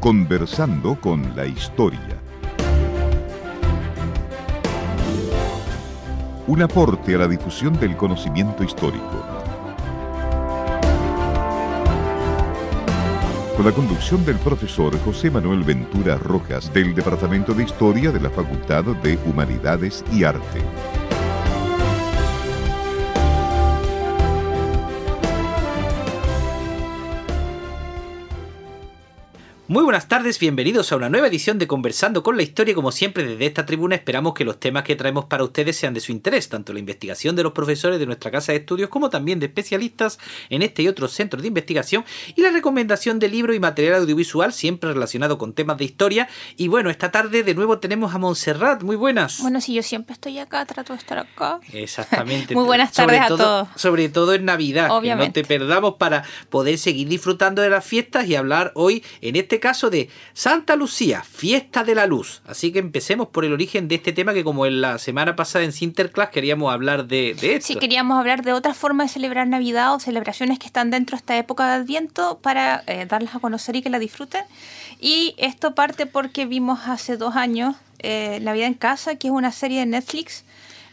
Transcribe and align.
Conversando 0.00 0.98
con 0.98 1.36
la 1.36 1.44
historia. 1.44 2.00
Un 6.46 6.62
aporte 6.62 7.14
a 7.14 7.18
la 7.18 7.28
difusión 7.28 7.78
del 7.78 7.98
conocimiento 7.98 8.64
histórico. 8.64 9.22
Con 13.54 13.66
la 13.66 13.72
conducción 13.72 14.24
del 14.24 14.36
profesor 14.36 14.98
José 15.00 15.30
Manuel 15.30 15.64
Ventura 15.64 16.16
Rojas 16.16 16.72
del 16.72 16.94
Departamento 16.94 17.52
de 17.52 17.64
Historia 17.64 18.10
de 18.10 18.20
la 18.20 18.30
Facultad 18.30 18.84
de 18.84 19.18
Humanidades 19.26 20.02
y 20.10 20.24
Arte. 20.24 20.99
Muy 29.70 29.84
buenas 29.84 30.08
tardes, 30.08 30.40
bienvenidos 30.40 30.90
a 30.90 30.96
una 30.96 31.08
nueva 31.08 31.28
edición 31.28 31.56
de 31.60 31.68
Conversando 31.68 32.24
con 32.24 32.36
la 32.36 32.42
Historia. 32.42 32.74
Como 32.74 32.90
siempre, 32.90 33.22
desde 33.22 33.46
esta 33.46 33.66
tribuna 33.66 33.94
esperamos 33.94 34.34
que 34.34 34.44
los 34.44 34.58
temas 34.58 34.82
que 34.82 34.96
traemos 34.96 35.26
para 35.26 35.44
ustedes 35.44 35.76
sean 35.76 35.94
de 35.94 36.00
su 36.00 36.10
interés, 36.10 36.48
tanto 36.48 36.72
la 36.72 36.80
investigación 36.80 37.36
de 37.36 37.44
los 37.44 37.52
profesores 37.52 38.00
de 38.00 38.06
nuestra 38.06 38.32
casa 38.32 38.50
de 38.50 38.58
estudios 38.58 38.88
como 38.88 39.10
también 39.10 39.38
de 39.38 39.46
especialistas 39.46 40.18
en 40.48 40.62
este 40.62 40.82
y 40.82 40.88
otros 40.88 41.12
centros 41.12 41.42
de 41.42 41.46
investigación 41.46 42.04
y 42.34 42.42
la 42.42 42.50
recomendación 42.50 43.20
de 43.20 43.28
libro 43.28 43.54
y 43.54 43.60
material 43.60 44.00
audiovisual 44.00 44.52
siempre 44.52 44.92
relacionado 44.92 45.38
con 45.38 45.52
temas 45.52 45.78
de 45.78 45.84
historia. 45.84 46.28
Y 46.56 46.66
bueno, 46.66 46.90
esta 46.90 47.12
tarde 47.12 47.44
de 47.44 47.54
nuevo 47.54 47.78
tenemos 47.78 48.12
a 48.12 48.18
Montserrat. 48.18 48.82
Muy 48.82 48.96
buenas. 48.96 49.38
Bueno, 49.40 49.60
si 49.60 49.74
yo 49.74 49.84
siempre 49.84 50.14
estoy 50.14 50.40
acá, 50.40 50.66
trato 50.66 50.94
de 50.94 50.98
estar 50.98 51.18
acá. 51.20 51.60
Exactamente. 51.72 52.54
Muy 52.56 52.64
buenas 52.64 52.90
tardes 52.90 53.20
a 53.20 53.28
todos. 53.28 53.68
Sobre 53.76 54.08
todo 54.08 54.34
en 54.34 54.46
Navidad. 54.46 54.90
Obviamente. 54.90 55.42
Que 55.42 55.42
no 55.42 55.48
te 55.48 55.60
perdamos 55.60 55.94
para 55.94 56.24
poder 56.48 56.76
seguir 56.76 57.06
disfrutando 57.06 57.62
de 57.62 57.70
las 57.70 57.84
fiestas 57.84 58.26
y 58.26 58.34
hablar 58.34 58.72
hoy 58.74 59.04
en 59.20 59.36
este 59.36 59.59
caso 59.60 59.90
de 59.90 60.08
Santa 60.32 60.76
Lucía, 60.76 61.22
fiesta 61.22 61.84
de 61.84 61.94
la 61.94 62.06
luz. 62.06 62.42
Así 62.46 62.72
que 62.72 62.78
empecemos 62.78 63.28
por 63.28 63.44
el 63.44 63.52
origen 63.52 63.86
de 63.88 63.96
este 63.96 64.12
tema 64.12 64.34
que 64.34 64.42
como 64.42 64.66
en 64.66 64.80
la 64.80 64.98
semana 64.98 65.36
pasada 65.36 65.64
en 65.64 65.72
Sinterklaas 65.72 66.30
queríamos 66.30 66.72
hablar 66.72 67.06
de, 67.06 67.30
esto. 67.30 67.66
Sí, 67.66 67.76
queríamos 67.76 68.18
hablar 68.18 68.42
de 68.42 68.52
otra 68.52 68.74
forma 68.74 69.04
de 69.04 69.10
celebrar 69.10 69.46
Navidad 69.46 69.94
o 69.94 70.00
celebraciones 70.00 70.58
que 70.58 70.66
están 70.66 70.90
dentro 70.90 71.16
de 71.16 71.20
esta 71.20 71.36
época 71.36 71.66
de 71.66 71.82
Adviento 71.82 72.38
para 72.42 72.82
eh, 72.86 73.06
darlas 73.06 73.34
a 73.34 73.38
conocer 73.38 73.76
y 73.76 73.82
que 73.82 73.90
la 73.90 73.98
disfruten. 73.98 74.44
Y 75.00 75.34
esto 75.38 75.74
parte 75.74 76.06
porque 76.06 76.46
vimos 76.46 76.80
hace 76.86 77.16
dos 77.16 77.36
años 77.36 77.76
eh, 78.00 78.38
La 78.42 78.52
vida 78.52 78.66
en 78.66 78.74
casa, 78.74 79.16
que 79.16 79.28
es 79.28 79.32
una 79.32 79.52
serie 79.52 79.80
de 79.80 79.86
Netflix 79.86 80.44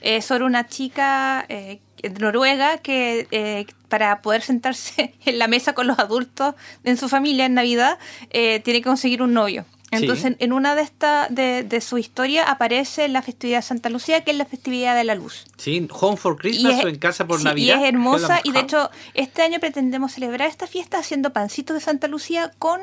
eh, 0.01 0.21
sobre 0.21 0.43
una 0.43 0.67
chica 0.67 1.45
eh, 1.49 1.79
noruega 2.19 2.77
que 2.77 3.27
eh, 3.31 3.65
para 3.89 4.21
poder 4.21 4.41
sentarse 4.41 5.13
en 5.25 5.39
la 5.39 5.47
mesa 5.47 5.73
con 5.73 5.87
los 5.87 5.99
adultos 5.99 6.55
en 6.83 6.97
su 6.97 7.09
familia 7.09 7.45
en 7.45 7.53
Navidad 7.53 7.97
eh, 8.29 8.59
tiene 8.59 8.79
que 8.79 8.85
conseguir 8.85 9.21
un 9.21 9.33
novio. 9.33 9.65
Entonces, 9.89 10.35
en 10.39 10.51
una 10.51 10.75
de 10.75 10.81
estas 10.81 11.33
de, 11.33 11.63
de, 11.63 11.79
su 11.79 11.97
historia 11.97 12.43
aparece 12.43 13.07
la 13.07 13.21
festividad 13.21 13.59
de 13.59 13.61
Santa 13.61 13.89
Lucía, 13.89 14.21
que 14.25 14.31
es 14.31 14.37
la 14.37 14.43
festividad 14.43 14.97
de 14.97 15.05
la 15.05 15.15
luz. 15.15 15.45
Sí, 15.55 15.87
Home 15.91 16.17
for 16.17 16.35
Christmas 16.35 16.83
o 16.83 16.89
en 16.89 16.97
casa 16.97 17.25
por 17.25 17.41
Navidad. 17.41 17.79
Y 17.79 17.83
es 17.83 17.87
hermosa. 17.87 18.41
Y 18.43 18.51
de 18.51 18.59
hecho, 18.59 18.91
este 19.13 19.43
año 19.43 19.61
pretendemos 19.61 20.11
celebrar 20.11 20.49
esta 20.49 20.67
fiesta 20.67 20.97
haciendo 20.99 21.31
pancitos 21.31 21.73
de 21.73 21.79
Santa 21.79 22.09
Lucía 22.09 22.51
con 22.59 22.81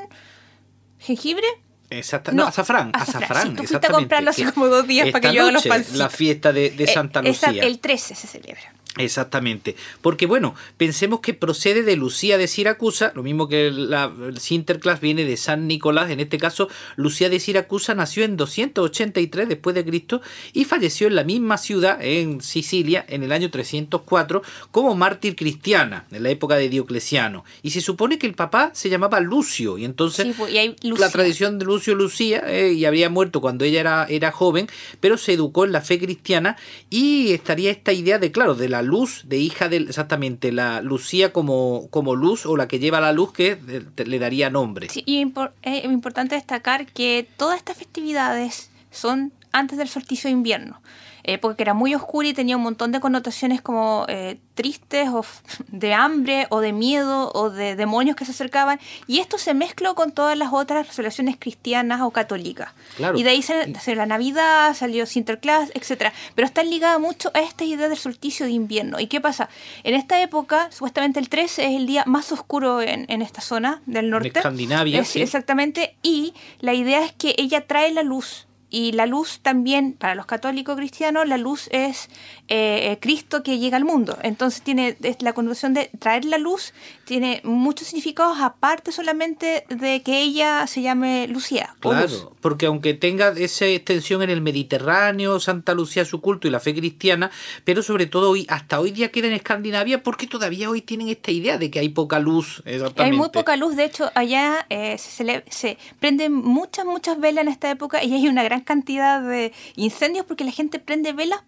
jengibre, 0.99 1.47
Exacto. 1.91 2.33
No, 2.33 2.47
azafrán. 2.47 2.91
Azafrán. 2.95 3.51
Sí, 3.51 3.55
tú 3.57 3.65
fuiste 3.65 3.87
a 3.87 3.91
comprarlo 3.91 4.31
hace 4.31 4.51
como 4.53 4.69
dos 4.69 4.87
días 4.87 5.11
para 5.11 5.29
que 5.29 5.37
yo 5.37 5.43
haga 5.43 5.53
los 5.53 5.67
pancitos. 5.67 5.99
La 5.99 6.09
fiesta 6.09 6.53
de, 6.53 6.71
de 6.71 6.87
Santa 6.87 7.21
eh, 7.21 7.29
Lucía. 7.29 7.63
el 7.63 7.79
13 7.79 8.15
se 8.15 8.27
celebra. 8.27 8.74
Exactamente, 8.97 9.75
porque 10.03 10.27
bueno, 10.27 10.55
pensemos 10.77 11.19
que 11.19 11.35
procede 11.35 11.83
de 11.83 11.97
Lucía 11.97 12.39
de 12.39 12.47
Siracusa, 12.47 13.11
lo 13.17 13.25
mismo 13.25 13.49
que 13.49 13.73
la 13.73 14.13
Sinterklaas 14.39 15.01
viene 15.01 15.25
de 15.25 15.37
San 15.37 15.67
Nicolás, 15.67 16.11
en 16.11 16.21
este 16.21 16.39
caso 16.39 16.69
Lucía 16.95 17.29
de 17.29 17.41
Siracusa 17.41 17.97
nació 17.97 18.23
en 18.23 18.37
283 18.37 19.49
después 19.49 19.75
de 19.75 19.85
Cristo 19.85 20.23
y 20.53 20.65
falleció 20.65 21.09
en 21.09 21.17
la 21.17 21.25
misma 21.25 21.59
ciudad, 21.59 21.99
en 22.01 22.41
Sicilia, 22.41 23.05
en 23.09 23.25
el 23.25 23.33
año 23.33 23.51
304 23.51 24.43
como 24.71 24.95
mártir 24.95 25.35
cristiana, 25.35 26.07
en 26.13 26.23
la 26.23 26.31
época 26.31 26.55
de 26.55 26.69
Diocleciano. 26.69 27.45
Y 27.63 27.71
se 27.71 27.81
supone 27.81 28.17
que 28.17 28.29
el 28.29 28.35
papá 28.35 28.71
se 28.75 28.91
llamaba 28.91 29.19
Lucio 29.19 29.77
y 29.77 29.85
entonces 29.85 30.27
sí, 30.27 30.35
pues, 30.39 30.53
y 30.53 30.59
hay 30.59 30.77
la 30.83 31.11
tradición 31.11 31.59
de 31.59 31.65
Lucio 31.65 31.97
Lucía 31.97 32.45
eh, 32.47 32.73
y 32.75 32.85
habría 32.85 33.11
muerto 33.11 33.41
cuando 33.41 33.65
ella 33.65 33.81
era, 33.81 34.07
era 34.09 34.31
joven, 34.31 34.69
pero 35.01 35.19
se 35.19 35.33
educó 35.33 35.65
en 35.65 35.73
la 35.73 35.81
fe 35.81 35.99
cristiana 35.99 36.57
y 36.91 37.33
estaría 37.33 37.73
esta 37.73 37.93
idea 37.93 38.21
de, 38.21 38.31
claro, 38.31 38.55
de 38.55 38.69
la 38.69 38.84
luz, 38.85 39.25
de 39.27 39.39
hija 39.39 39.69
de 39.69 39.79
exactamente 39.79 40.53
la 40.53 40.81
Lucía 40.81 41.33
como, 41.33 41.89
como 41.91 42.15
luz 42.15 42.47
o 42.47 42.57
la 42.57 42.69
que 42.69 42.79
lleva 42.79 43.01
la 43.01 43.13
luz 43.13 43.33
que 43.33 43.59
le 43.97 44.19
daría 44.19 44.51
nombre. 44.51 44.89
Y 44.95 45.33
es 45.63 45.85
importante 45.85 46.35
destacar 46.37 46.87
que 46.87 47.29
todas 47.37 47.59
estas 47.59 47.77
festividades 47.77 48.71
son 48.91 49.33
antes 49.53 49.79
del 49.79 49.89
solsticio 49.89 50.29
de 50.29 50.33
invierno 50.33 50.81
época 51.25 51.57
que 51.57 51.63
era 51.63 51.75
muy 51.75 51.95
oscura 51.95 52.29
y 52.29 52.35
tenía 52.35 52.57
un 52.57 52.63
montón 52.63 52.93
de 52.93 53.01
connotaciones 53.01 53.61
como 53.61 54.05
eh, 54.09 54.39
tristes 54.55 55.09
o 55.09 55.25
de 55.69 55.95
hambre 55.95 56.47
o 56.51 56.61
de 56.61 56.73
miedo 56.73 57.31
o 57.35 57.51
de 57.51 57.77
demonios 57.77 58.17
que 58.17 58.25
se 58.25 58.31
acercaban. 58.33 58.79
Y 59.07 59.19
esto 59.19 59.39
se 59.39 59.55
mezcló 59.55 59.95
con 59.95 60.13
todas 60.13 60.37
las 60.37 60.53
otras 60.53 60.97
relaciones 60.97 61.37
cristianas 61.39 62.01
o 62.03 62.11
católicas. 62.11 62.73
Claro. 62.97 63.19
y 63.19 63.23
de 63.23 63.31
ahí 63.31 63.43
salió 63.43 63.97
la 63.97 64.07
Navidad, 64.07 64.75
salió 64.75 65.07
Sinterklaas, 65.07 65.71
etcétera, 65.75 66.13
pero 66.35 66.47
está 66.47 66.63
ligada 66.63 66.99
mucho 66.99 67.31
a 67.35 67.41
esta 67.41 67.65
idea 67.65 67.89
del 67.89 67.99
solsticio 67.99 68.47
de 68.47 68.53
invierno. 68.53 69.01
Y 69.01 69.07
qué 69.07 69.21
pasa, 69.21 69.49
en 69.83 69.95
esta 69.95 70.23
época 70.23 70.69
supuestamente 70.71 71.19
el 71.19 71.29
13 71.29 71.67
es 71.67 71.77
el 71.77 71.87
día 71.87 72.05
más 72.07 72.31
oscuro 72.33 72.83
en, 72.83 73.07
en 73.09 73.23
esta 73.23 73.41
zona 73.41 73.83
del 73.87 74.11
norte, 74.11 74.29
en 74.29 74.37
Escandinavia, 74.37 75.01
es, 75.01 75.09
sí. 75.09 75.23
exactamente. 75.23 75.97
Y 76.03 76.35
la 76.61 76.75
idea 76.75 77.05
es 77.05 77.13
que 77.13 77.35
ella 77.39 77.67
trae 77.67 77.93
la 77.93 78.03
luz 78.03 78.47
y 78.75 78.91
la 78.91 79.07
luz 79.07 79.39
también, 79.41 79.93
para 79.93 80.17
los 80.17 80.27
católicos 80.27 80.77
cristianos, 80.77 81.29
la 81.29 81.39
luz 81.39 81.69
es 81.71 82.09
eh, 82.49 82.99
Cristo 83.01 83.45
que 83.45 83.61
llega 83.61 83.77
al 83.77 83.85
mundo. 83.85 84.19
Entonces 84.23 84.63
tiene 84.63 84.97
es 85.01 85.23
la 85.23 85.33
connotación 85.33 85.75
de 85.75 85.91
traer 86.01 86.25
la 86.25 86.39
luz, 86.39 86.75
tiene 87.05 87.41
muchos 87.45 87.87
significados 87.87 88.39
aparte 88.41 88.91
solamente 88.91 89.65
de 89.69 90.03
que 90.03 90.23
ella 90.23 90.67
se 90.67 90.83
llame 90.83 91.29
Lucía. 91.29 91.77
Claro, 91.79 92.09
luz. 92.09 92.29
porque 92.41 92.67
aunque 92.67 92.95
tenga 92.95 93.29
esa 93.37 93.67
extensión 93.67 94.23
en 94.23 94.31
el 94.31 94.41
Mediterráneo, 94.41 95.39
Santa 95.39 95.73
Lucía 95.73 96.05
su 96.05 96.21
culto 96.21 96.49
y 96.49 96.51
la 96.51 96.59
fe 96.59 96.75
cristiana, 96.75 97.31
pero 97.63 97.81
sobre 97.81 98.07
todo 98.07 98.31
hoy, 98.31 98.45
hasta 98.49 98.81
hoy 98.81 98.91
día 98.91 99.13
queda 99.13 99.29
en 99.29 99.35
Escandinavia 99.35 100.03
porque 100.03 100.27
todavía 100.27 100.69
hoy 100.69 100.83
tienen 100.83 101.11
esta 101.11 101.31
idea 101.31 101.59
de 101.59 101.71
que 101.71 101.79
hay 101.79 101.91
poca 101.91 102.19
luz. 102.19 102.61
Hay 102.97 103.13
muy 103.13 103.29
poca 103.29 103.55
luz, 103.55 103.77
de 103.77 103.85
hecho 103.85 104.11
allá 104.17 104.67
eh, 104.69 104.99
se, 104.99 105.25
se, 105.25 105.45
se 105.49 105.79
prenden 106.01 106.33
muchas, 106.33 106.85
muchas 106.85 107.21
velas 107.21 107.43
en 107.43 107.53
esta 107.53 107.71
época 107.71 108.03
y 108.03 108.13
hay 108.13 108.27
una 108.27 108.43
gran 108.43 108.64
cantidad 108.65 109.21
de 109.23 109.53
incendios 109.77 110.27
porque 110.27 110.45
la 110.45 110.53
gente 110.53 110.79
prende 110.79 111.13
velas 111.13 111.41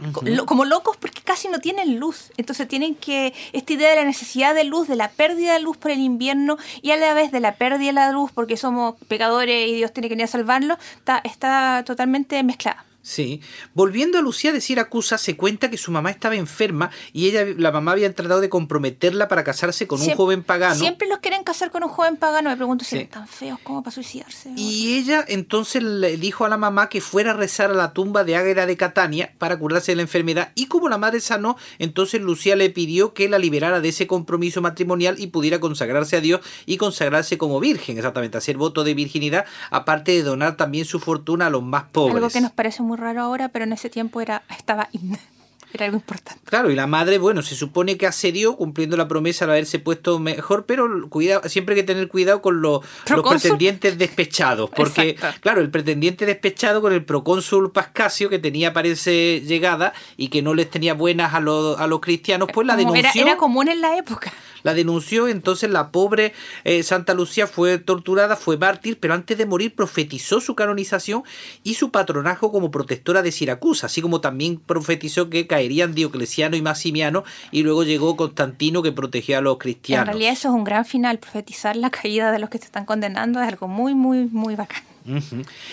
uh 0.00 0.04
-huh. 0.04 0.44
como 0.44 0.64
locos 0.64 0.96
porque 0.96 1.20
casi 1.22 1.48
no 1.48 1.58
tienen 1.58 1.98
luz. 1.98 2.32
Entonces 2.36 2.68
tienen 2.68 2.94
que, 2.94 3.34
esta 3.52 3.72
idea 3.72 3.90
de 3.90 3.96
la 3.96 4.04
necesidad 4.04 4.54
de 4.54 4.64
luz, 4.64 4.88
de 4.88 4.96
la 4.96 5.10
pérdida 5.10 5.54
de 5.54 5.60
luz 5.60 5.76
por 5.76 5.90
el 5.90 6.00
invierno 6.00 6.56
y 6.82 6.90
a 6.90 6.96
la 6.96 7.14
vez 7.14 7.32
de 7.32 7.40
la 7.40 7.56
pérdida 7.56 7.88
de 7.88 7.92
la 7.92 8.12
luz 8.12 8.30
porque 8.32 8.56
somos 8.56 8.94
pecadores 9.08 9.68
y 9.68 9.74
Dios 9.74 9.92
tiene 9.92 10.08
que 10.08 10.14
venir 10.14 10.24
a 10.24 10.28
salvarlo, 10.28 10.78
está, 10.96 11.20
está 11.24 11.82
totalmente 11.84 12.42
mezclada. 12.42 12.84
Sí. 13.02 13.40
Volviendo 13.74 14.18
a 14.18 14.22
Lucía 14.22 14.52
de 14.52 14.60
Siracusa, 14.60 15.18
se 15.18 15.36
cuenta 15.36 15.70
que 15.70 15.76
su 15.76 15.90
mamá 15.90 16.10
estaba 16.10 16.36
enferma 16.36 16.90
y 17.12 17.26
ella, 17.26 17.44
la 17.56 17.72
mamá 17.72 17.92
había 17.92 18.12
tratado 18.14 18.40
de 18.40 18.48
comprometerla 18.48 19.28
para 19.28 19.42
casarse 19.42 19.86
con 19.88 19.98
siempre, 19.98 20.14
un 20.14 20.16
joven 20.18 20.42
pagano. 20.44 20.76
Siempre 20.76 21.08
los 21.08 21.18
quieren 21.18 21.42
casar 21.42 21.70
con 21.70 21.82
un 21.82 21.88
joven 21.88 22.16
pagano. 22.16 22.50
Me 22.50 22.56
pregunto 22.56 22.84
si 22.84 22.98
sí. 22.98 23.04
tan 23.06 23.26
feos 23.26 23.58
como 23.64 23.82
para 23.82 23.92
suicidarse. 23.92 24.52
Y 24.56 24.98
ella 24.98 25.24
entonces 25.26 25.82
le 25.82 26.16
dijo 26.16 26.44
a 26.44 26.48
la 26.48 26.56
mamá 26.56 26.88
que 26.88 27.00
fuera 27.00 27.32
a 27.32 27.34
rezar 27.34 27.70
a 27.70 27.74
la 27.74 27.92
tumba 27.92 28.22
de 28.24 28.36
Águeda 28.36 28.66
de 28.66 28.76
Catania 28.76 29.34
para 29.38 29.58
curarse 29.58 29.92
de 29.92 29.96
la 29.96 30.02
enfermedad. 30.02 30.52
Y 30.54 30.66
como 30.66 30.88
la 30.88 30.98
madre 30.98 31.20
sanó, 31.20 31.56
entonces 31.78 32.20
Lucía 32.20 32.54
le 32.54 32.70
pidió 32.70 33.14
que 33.14 33.28
la 33.28 33.38
liberara 33.38 33.80
de 33.80 33.88
ese 33.88 34.06
compromiso 34.06 34.62
matrimonial 34.62 35.16
y 35.18 35.26
pudiera 35.26 35.58
consagrarse 35.58 36.16
a 36.16 36.20
Dios 36.20 36.40
y 36.66 36.76
consagrarse 36.76 37.36
como 37.36 37.58
virgen, 37.58 37.96
exactamente, 37.98 38.38
hacer 38.38 38.56
voto 38.56 38.84
de 38.84 38.94
virginidad, 38.94 39.44
aparte 39.70 40.12
de 40.12 40.22
donar 40.22 40.56
también 40.56 40.84
su 40.84 41.00
fortuna 41.00 41.46
a 41.46 41.50
los 41.50 41.62
más 41.62 41.84
pobres. 41.90 42.16
Algo 42.16 42.30
que 42.30 42.40
nos 42.40 42.52
parece 42.52 42.82
muy 42.82 42.91
muy 42.92 42.98
raro 42.98 43.22
ahora, 43.22 43.48
pero 43.48 43.64
en 43.64 43.72
ese 43.72 43.88
tiempo 43.88 44.20
era 44.20 44.42
estaba 44.50 44.90
era 45.72 45.86
algo 45.86 45.96
importante. 45.96 46.42
Claro, 46.44 46.70
y 46.70 46.74
la 46.74 46.86
madre, 46.86 47.16
bueno, 47.16 47.40
se 47.40 47.54
supone 47.54 47.96
que 47.96 48.06
accedió 48.06 48.54
cumpliendo 48.56 48.98
la 48.98 49.08
promesa 49.08 49.46
al 49.46 49.52
haberse 49.52 49.78
puesto 49.78 50.18
mejor, 50.18 50.66
pero 50.66 51.08
cuidado, 51.08 51.48
siempre 51.48 51.74
hay 51.74 51.80
que 51.80 51.86
tener 51.86 52.08
cuidado 52.08 52.42
con 52.42 52.60
lo, 52.60 52.82
los 53.08 53.26
pretendientes 53.26 53.96
despechados, 53.96 54.68
porque 54.68 55.10
Exacto. 55.10 55.40
claro, 55.40 55.62
el 55.62 55.70
pretendiente 55.70 56.26
despechado 56.26 56.82
con 56.82 56.92
el 56.92 57.02
procónsul 57.06 57.72
Pascasio 57.72 58.28
que 58.28 58.38
tenía 58.38 58.74
parece 58.74 59.40
llegada 59.40 59.94
y 60.18 60.28
que 60.28 60.42
no 60.42 60.52
les 60.52 60.68
tenía 60.68 60.92
buenas 60.92 61.32
a 61.32 61.40
los, 61.40 61.80
a 61.80 61.86
los 61.86 62.00
cristianos, 62.00 62.50
pues 62.52 62.66
la 62.66 62.76
denunció. 62.76 63.00
Era, 63.00 63.12
era 63.14 63.36
común 63.38 63.68
en 63.68 63.80
la 63.80 63.96
época. 63.96 64.30
La 64.62 64.74
denunció, 64.74 65.28
entonces 65.28 65.70
la 65.70 65.90
pobre 65.90 66.32
eh, 66.64 66.82
Santa 66.82 67.14
Lucía 67.14 67.46
fue 67.46 67.78
torturada, 67.78 68.36
fue 68.36 68.56
mártir, 68.56 68.98
pero 68.98 69.14
antes 69.14 69.38
de 69.38 69.46
morir 69.46 69.74
profetizó 69.74 70.40
su 70.40 70.54
canonización 70.54 71.22
y 71.62 71.74
su 71.74 71.90
patronajo 71.90 72.52
como 72.52 72.70
protectora 72.70 73.22
de 73.22 73.32
Siracusa, 73.32 73.86
así 73.86 74.00
como 74.02 74.20
también 74.20 74.58
profetizó 74.58 75.30
que 75.30 75.46
caerían 75.46 75.94
Diocleciano 75.94 76.56
y 76.56 76.62
Maximiano 76.62 77.24
y 77.50 77.62
luego 77.62 77.84
llegó 77.84 78.16
Constantino 78.16 78.82
que 78.82 78.92
protegía 78.92 79.38
a 79.38 79.40
los 79.40 79.58
cristianos. 79.58 80.08
En 80.08 80.12
realidad 80.12 80.32
eso 80.32 80.48
es 80.48 80.54
un 80.54 80.64
gran 80.64 80.84
final, 80.84 81.18
profetizar 81.18 81.76
la 81.76 81.90
caída 81.90 82.32
de 82.32 82.38
los 82.38 82.50
que 82.50 82.58
se 82.58 82.64
están 82.64 82.84
condenando 82.84 83.40
es 83.40 83.48
algo 83.48 83.68
muy, 83.68 83.94
muy, 83.94 84.26
muy 84.26 84.56
bacán. 84.56 84.91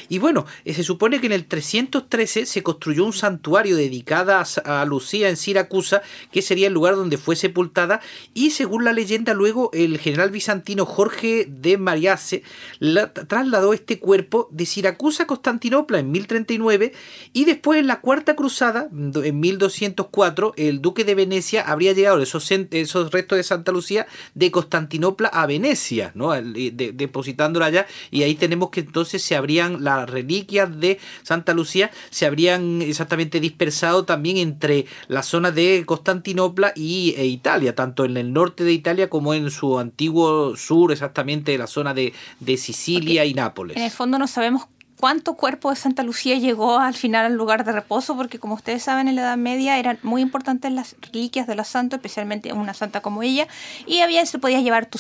Y 0.10 0.20
bueno, 0.20 0.46
eh, 0.66 0.74
se 0.74 0.84
supone 0.84 1.20
que 1.20 1.28
en 1.28 1.34
el 1.34 1.46
313 1.46 2.46
se 2.46 2.64
construyó 2.64 3.06
un 3.06 3.14
santuario 3.14 3.76
dedicado 3.76 4.44
a 4.66 4.86
Lucía 4.86 5.30
en 5.30 5.38
Siracusa, 5.38 6.02
que 6.32 6.42
sería 6.42 6.68
el 6.68 6.74
lugar 6.74 6.96
donde 6.96 7.18
fue 7.18 7.36
sepultada, 7.36 8.02
y 8.34 8.52
según 8.52 8.84
la 8.84 8.94
leyenda 8.94 9.34
luego 9.34 9.70
el 9.74 9.98
general 10.00 10.32
bizantino 10.32 10.86
Jorge 10.86 11.46
de 11.48 11.78
Mariace 11.78 12.44
trasladó 13.28 13.74
este 13.74 14.00
cuerpo 14.00 14.48
de 14.52 14.66
Siracusa 14.66 15.24
a 15.24 15.28
Constantinopla 15.28 16.00
en 16.00 16.12
1039 16.12 16.94
y 17.34 17.46
después 17.46 17.80
en 17.80 17.88
la 17.88 18.02
Cuarta 18.02 18.36
Cruzada, 18.36 18.90
en 18.92 19.40
1204, 19.40 20.54
el 20.58 20.82
duque 20.82 21.04
de 21.04 21.16
Venecia 21.16 21.62
habría 21.62 21.94
llegado 21.94 22.22
esos, 22.22 22.50
esos 22.52 23.12
restos 23.12 23.38
de 23.38 23.44
Santa 23.44 23.72
Lucía 23.72 24.08
de 24.34 24.52
Constantinopla 24.52 25.30
a 25.30 25.46
Venecia, 25.46 26.12
¿no? 26.16 26.32
depositándola 26.32 27.68
allá, 27.68 27.88
y 28.12 28.24
ahí 28.24 28.36
tenemos 28.36 28.70
que 28.70 28.82
entonces 28.82 29.19
se 29.20 29.36
habrían, 29.36 29.84
las 29.84 30.10
reliquias 30.10 30.80
de 30.80 31.00
Santa 31.24 31.54
Lucía 31.54 31.92
se 32.10 32.26
habrían 32.26 32.82
exactamente 32.82 33.40
dispersado 33.40 34.06
también 34.06 34.38
entre 34.38 34.86
la 35.08 35.24
zona 35.24 35.52
de 35.52 35.84
Constantinopla 35.86 36.74
y 36.76 37.14
e 37.18 37.26
Italia, 37.26 37.76
tanto 37.76 38.06
en 38.06 38.18
el 38.18 38.34
norte 38.34 38.64
de 38.64 38.74
Italia 38.74 39.10
como 39.10 39.34
en 39.34 39.52
su 39.52 39.80
antiguo 39.80 40.56
sur, 40.56 40.92
exactamente 40.92 41.58
la 41.58 41.68
zona 41.68 41.94
de, 41.94 42.14
de 42.40 42.58
Sicilia 42.58 43.26
y 43.26 43.34
Nápoles. 43.34 43.78
En 43.78 43.84
el 43.84 43.92
fondo 43.92 44.18
no 44.18 44.28
sabemos 44.28 44.68
cuánto 45.00 45.36
cuerpo 45.36 45.70
de 45.70 45.78
Santa 45.78 46.04
Lucía 46.04 46.38
llegó 46.38 46.78
al 46.78 46.94
final 46.94 47.26
al 47.26 47.34
lugar 47.34 47.64
de 47.64 47.72
reposo, 47.72 48.18
porque 48.18 48.38
como 48.38 48.56
ustedes 48.56 48.84
saben, 48.84 49.08
en 49.08 49.16
la 49.16 49.22
Edad 49.22 49.38
Media 49.38 49.80
eran 49.80 49.98
muy 50.04 50.22
importantes 50.22 50.74
las 50.74 50.98
reliquias 51.02 51.48
de 51.48 51.56
los 51.56 51.70
santos, 51.70 51.98
especialmente 51.98 52.52
una 52.52 52.74
santa 52.74 53.02
como 53.02 53.24
ella, 53.24 53.48
y 53.88 54.00
había, 54.00 54.26
se 54.26 54.40
podías 54.40 54.62
llevar 54.62 54.88
tu, 54.88 55.00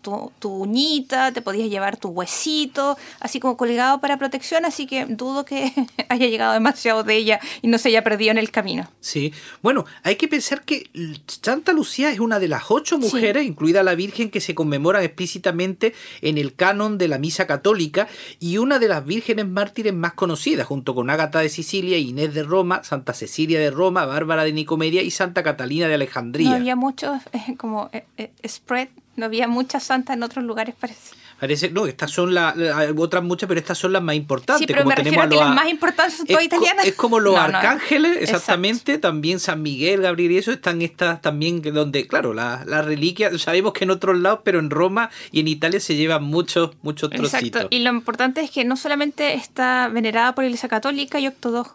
tu, 0.00 0.32
tu, 0.38 0.48
uñita, 0.48 1.32
te 1.32 1.42
podías 1.42 1.68
llevar 1.68 1.98
tu 1.98 2.08
huesito, 2.08 2.96
así 3.20 3.38
como 3.38 3.58
colgado 3.58 4.00
para 4.00 4.16
protección, 4.16 4.64
así 4.64 4.86
que 4.86 5.04
dudo 5.04 5.44
que 5.44 5.74
haya 6.08 6.26
llegado 6.26 6.54
demasiado 6.54 7.04
de 7.04 7.14
ella 7.14 7.38
y 7.60 7.68
no 7.68 7.76
se 7.76 7.90
haya 7.90 8.02
perdido 8.02 8.30
en 8.30 8.38
el 8.38 8.50
camino. 8.50 8.90
Sí, 9.00 9.34
bueno, 9.60 9.84
hay 10.04 10.16
que 10.16 10.26
pensar 10.26 10.62
que 10.62 10.88
Santa 11.26 11.74
Lucía 11.74 12.10
es 12.10 12.18
una 12.18 12.38
de 12.38 12.48
las 12.48 12.70
ocho 12.70 12.98
mujeres, 12.98 13.44
incluida 13.44 13.82
la 13.82 13.94
Virgen, 13.94 14.30
que 14.30 14.40
se 14.40 14.54
conmemoran 14.54 15.02
explícitamente 15.02 15.92
en 16.22 16.38
el 16.38 16.54
canon 16.54 16.96
de 16.96 17.08
la 17.08 17.18
Misa 17.18 17.46
Católica, 17.46 18.08
y 18.40 18.56
una 18.56 18.78
de 18.78 18.88
las 18.88 19.04
vírgenes 19.04 19.33
mártires 19.42 19.92
más 19.92 20.12
conocidas, 20.12 20.66
junto 20.66 20.94
con 20.94 21.10
Ágata 21.10 21.40
de 21.40 21.48
Sicilia, 21.48 21.98
Inés 21.98 22.32
de 22.34 22.44
Roma, 22.44 22.84
Santa 22.84 23.12
Cecilia 23.12 23.58
de 23.58 23.70
Roma, 23.70 24.04
Bárbara 24.04 24.44
de 24.44 24.52
Nicomedia 24.52 25.02
y 25.02 25.10
Santa 25.10 25.42
Catalina 25.42 25.88
de 25.88 25.94
Alejandría. 25.94 26.50
No 26.50 26.56
había 26.56 26.76
muchos, 26.76 27.20
eh, 27.32 27.56
como 27.56 27.90
eh, 27.92 28.04
eh, 28.16 28.30
spread, 28.46 28.88
no 29.16 29.26
había 29.26 29.48
muchas 29.48 29.82
santas 29.82 30.16
en 30.16 30.22
otros 30.22 30.44
lugares, 30.44 30.74
parece. 30.78 31.16
Parece, 31.38 31.70
no, 31.70 31.86
estas 31.86 32.10
son 32.10 32.32
las, 32.32 32.54
otras 32.96 33.22
muchas, 33.22 33.48
pero 33.48 33.60
estas 33.60 33.76
son 33.76 33.92
las 33.92 34.02
más 34.02 34.14
importantes. 34.14 34.60
Sí, 34.60 34.66
pero 34.66 34.82
como 34.82 34.90
me 34.90 34.96
tenemos 34.96 35.24
a 35.24 35.28
que 35.28 35.36
las 35.36 35.54
más 35.54 35.68
importantes 35.68 36.16
son 36.16 36.26
todas 36.26 36.44
italianas. 36.44 36.86
es 36.86 36.94
como 36.94 37.20
los 37.20 37.36
arcángeles, 37.36 38.18
exactamente, 38.20 38.98
también 38.98 39.40
San 39.40 39.62
Miguel, 39.62 40.02
Gabriel 40.02 40.32
y 40.32 40.38
eso, 40.38 40.52
están 40.52 40.82
estas 40.82 41.20
también 41.20 41.60
donde, 41.62 42.06
claro, 42.06 42.34
las 42.34 42.66
la 42.66 42.82
reliquias, 42.82 43.40
sabemos 43.40 43.72
que 43.72 43.84
en 43.84 43.90
otros 43.90 44.18
lados, 44.18 44.40
pero 44.44 44.58
en 44.58 44.70
Roma 44.70 45.10
y 45.32 45.40
en 45.40 45.48
Italia 45.48 45.80
se 45.80 45.96
llevan 45.96 46.24
muchos, 46.24 46.70
muchos 46.82 47.10
trocitos. 47.10 47.42
Exacto, 47.42 47.68
y 47.70 47.80
lo 47.80 47.90
importante 47.90 48.40
es 48.40 48.50
que 48.50 48.64
no 48.64 48.76
solamente 48.76 49.34
está 49.34 49.88
venerada 49.88 50.34
por 50.34 50.44
la 50.44 50.48
Iglesia 50.48 50.68
Católica 50.68 51.18
y 51.20 51.26
ortodoxa, 51.26 51.74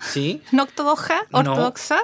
¿Sí? 0.00 0.42
no 0.52 1.50
ortodoxa, 1.50 1.98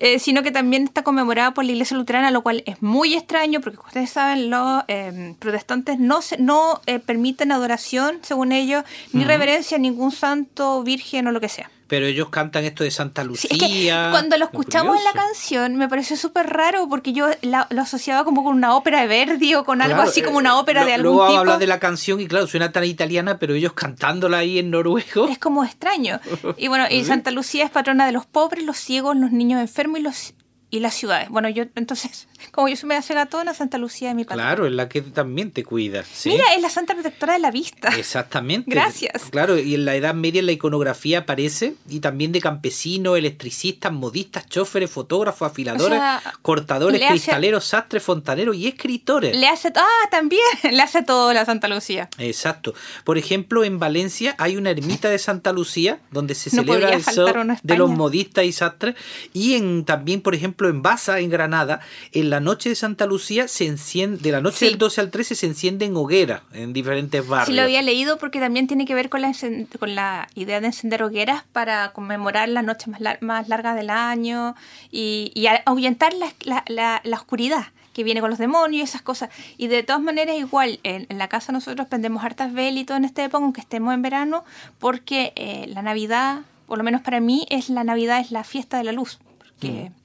eh, 0.00 0.18
sino 0.18 0.42
que 0.42 0.50
también 0.50 0.84
está 0.84 1.02
conmemorada 1.02 1.54
por 1.54 1.64
la 1.64 1.72
Iglesia 1.72 1.96
Luterana, 1.96 2.30
lo 2.30 2.42
cual 2.42 2.62
es 2.66 2.82
muy 2.82 3.14
extraño 3.14 3.60
porque, 3.60 3.76
como 3.76 3.88
ustedes 3.88 4.10
saben, 4.10 4.50
los 4.50 4.82
eh, 4.88 5.34
protestantes 5.38 5.98
no, 5.98 6.22
se, 6.22 6.38
no 6.38 6.80
eh, 6.86 6.98
permiten 6.98 7.52
adoración, 7.52 8.18
según 8.22 8.52
ellos, 8.52 8.84
ni 9.12 9.24
reverencia 9.24 9.76
a 9.76 9.80
ningún 9.80 10.12
santo, 10.12 10.82
virgen 10.82 11.26
o 11.26 11.32
lo 11.32 11.40
que 11.40 11.48
sea 11.48 11.70
pero 11.88 12.06
ellos 12.06 12.28
cantan 12.30 12.64
esto 12.64 12.84
de 12.84 12.90
Santa 12.90 13.24
Lucía. 13.24 14.08
cuando 14.10 14.36
lo 14.38 14.46
escuchamos 14.46 14.96
en 14.96 15.04
la 15.04 15.12
canción 15.12 15.76
me 15.76 15.88
pareció 15.88 16.16
súper 16.16 16.46
raro 16.48 16.88
porque 16.88 17.12
yo 17.12 17.28
lo 17.42 17.82
asociaba 17.82 18.24
como 18.24 18.44
con 18.44 18.56
una 18.56 18.76
ópera 18.76 19.00
de 19.02 19.06
Verdi 19.06 19.54
o 19.54 19.64
con 19.64 19.82
algo 19.82 20.00
así 20.02 20.22
como 20.22 20.38
una 20.38 20.58
ópera 20.58 20.84
de 20.84 20.94
algún 20.94 21.16
luego 21.16 21.26
tipo. 21.28 21.40
habla 21.40 21.58
de 21.58 21.66
la 21.66 21.78
canción 21.78 22.20
y 22.20 22.26
claro, 22.26 22.46
suena 22.46 22.72
tan 22.72 22.84
italiana, 22.84 23.38
pero 23.38 23.54
ellos 23.54 23.72
cantándola 23.72 24.38
ahí 24.38 24.58
en 24.58 24.70
noruego. 24.70 25.28
Es 25.28 25.38
como 25.38 25.64
extraño. 25.64 26.20
Y 26.56 26.68
bueno, 26.68 26.84
y 26.90 27.04
Santa 27.04 27.30
Lucía 27.30 27.64
es 27.64 27.70
patrona 27.70 28.06
de 28.06 28.12
los 28.12 28.26
pobres, 28.26 28.64
los 28.64 28.76
ciegos, 28.76 29.16
los 29.16 29.32
niños 29.32 29.60
enfermos 29.60 30.00
y 30.00 30.02
los 30.02 30.34
y 30.72 30.80
las 30.80 30.94
ciudades. 30.94 31.28
Bueno, 31.28 31.50
yo 31.50 31.64
entonces, 31.74 32.26
como 32.50 32.66
yo 32.66 32.76
soy 32.76 32.88
media 32.88 33.04
gatona, 33.06 33.52
Santa 33.52 33.76
Lucía 33.76 34.08
es 34.08 34.16
mi 34.16 34.24
patrona. 34.24 34.48
Claro, 34.48 34.66
es 34.66 34.72
la 34.72 34.88
que 34.88 35.02
también 35.02 35.50
te 35.50 35.62
cuida. 35.64 36.02
Mira, 36.24 36.44
es 36.56 36.62
la 36.62 36.70
santa 36.70 36.94
protectora 36.94 37.34
de 37.34 37.40
la 37.40 37.50
vista. 37.50 37.88
Exactamente. 37.98 38.70
Gracias. 38.70 39.24
Claro, 39.30 39.58
y 39.58 39.74
en 39.74 39.84
la 39.84 39.94
Edad 39.94 40.14
Media 40.14 40.40
en 40.40 40.46
la 40.46 40.52
iconografía 40.52 41.20
aparece, 41.20 41.74
y 41.90 42.00
también 42.00 42.32
de 42.32 42.40
campesinos, 42.40 43.18
electricistas, 43.18 43.92
modistas, 43.92 44.48
choferes, 44.48 44.90
fotógrafos, 44.90 45.50
afiladores, 45.50 46.00
cortadores, 46.40 47.02
cristaleros, 47.06 47.66
sastres, 47.66 48.02
fontaneros 48.02 48.56
y 48.56 48.66
escritores. 48.66 49.36
Le 49.36 49.48
hace, 49.48 49.70
ah, 49.76 50.08
también, 50.10 50.40
le 50.70 50.80
hace 50.80 51.02
todo 51.02 51.34
la 51.34 51.44
Santa 51.44 51.68
Lucía. 51.68 52.08
Exacto. 52.16 52.72
Por 53.04 53.18
ejemplo, 53.18 53.62
en 53.62 53.78
Valencia 53.78 54.34
hay 54.38 54.56
una 54.56 54.70
ermita 54.70 55.10
de 55.10 55.18
Santa 55.18 55.52
Lucía 55.52 56.00
donde 56.10 56.34
se 56.34 56.48
celebra 56.48 56.94
el 56.94 57.04
sol 57.04 57.58
de 57.62 57.76
los 57.76 57.90
modistas 57.90 58.46
y 58.46 58.52
sastres, 58.52 58.94
y 59.34 59.54
en 59.56 59.84
también, 59.84 60.22
por 60.22 60.34
ejemplo, 60.34 60.61
en 60.68 60.82
Baza, 60.82 61.20
en 61.20 61.30
Granada, 61.30 61.80
en 62.12 62.30
la 62.30 62.40
noche 62.40 62.68
de 62.68 62.74
Santa 62.74 63.06
Lucía 63.06 63.48
se 63.48 63.66
enciende, 63.66 64.18
de 64.18 64.32
la 64.32 64.40
noche 64.40 64.66
del 64.66 64.78
12 64.78 65.00
al 65.00 65.10
13 65.10 65.34
se 65.34 65.46
encienden 65.46 65.96
hogueras 65.96 66.42
en 66.52 66.72
diferentes 66.72 67.26
barrios. 67.26 67.48
Sí, 67.48 67.54
lo 67.54 67.62
había 67.62 67.82
leído 67.82 68.18
porque 68.18 68.40
también 68.40 68.66
tiene 68.66 68.84
que 68.84 68.94
ver 68.94 69.08
con 69.08 69.22
la, 69.22 69.32
con 69.78 69.94
la 69.94 70.28
idea 70.34 70.60
de 70.60 70.66
encender 70.66 71.02
hogueras 71.02 71.44
para 71.52 71.92
conmemorar 71.92 72.48
las 72.48 72.64
noches 72.64 72.88
más, 72.88 73.00
más 73.20 73.48
largas 73.48 73.76
del 73.76 73.90
año 73.90 74.54
y, 74.90 75.32
y 75.34 75.46
ahuyentar 75.64 76.12
la, 76.14 76.32
la, 76.68 77.00
la, 77.04 77.16
oscuridad 77.16 77.66
que 77.92 78.04
viene 78.04 78.20
con 78.20 78.30
los 78.30 78.38
demonios 78.38 78.80
y 78.80 78.82
esas 78.82 79.02
cosas. 79.02 79.30
Y 79.58 79.66
de 79.68 79.82
todas 79.82 80.00
maneras, 80.00 80.36
igual, 80.36 80.80
en, 80.82 81.06
la 81.18 81.28
casa 81.28 81.52
nosotros 81.52 81.86
prendemos 81.88 82.24
hartas 82.24 82.52
velitas 82.52 82.96
en 82.96 83.04
esta 83.04 83.24
época, 83.24 83.44
aunque 83.44 83.60
estemos 83.60 83.92
en 83.92 84.02
verano, 84.02 84.44
porque 84.78 85.32
eh, 85.36 85.66
la 85.68 85.82
Navidad, 85.82 86.40
por 86.66 86.78
lo 86.78 86.84
menos 86.84 87.02
para 87.02 87.20
mí, 87.20 87.46
es 87.50 87.68
la 87.68 87.84
Navidad, 87.84 88.20
es 88.20 88.30
la 88.30 88.44
fiesta 88.44 88.78
de 88.78 88.84
la 88.84 88.92
luz. 88.92 89.18
Porque 89.38 89.90
mm 89.90 90.01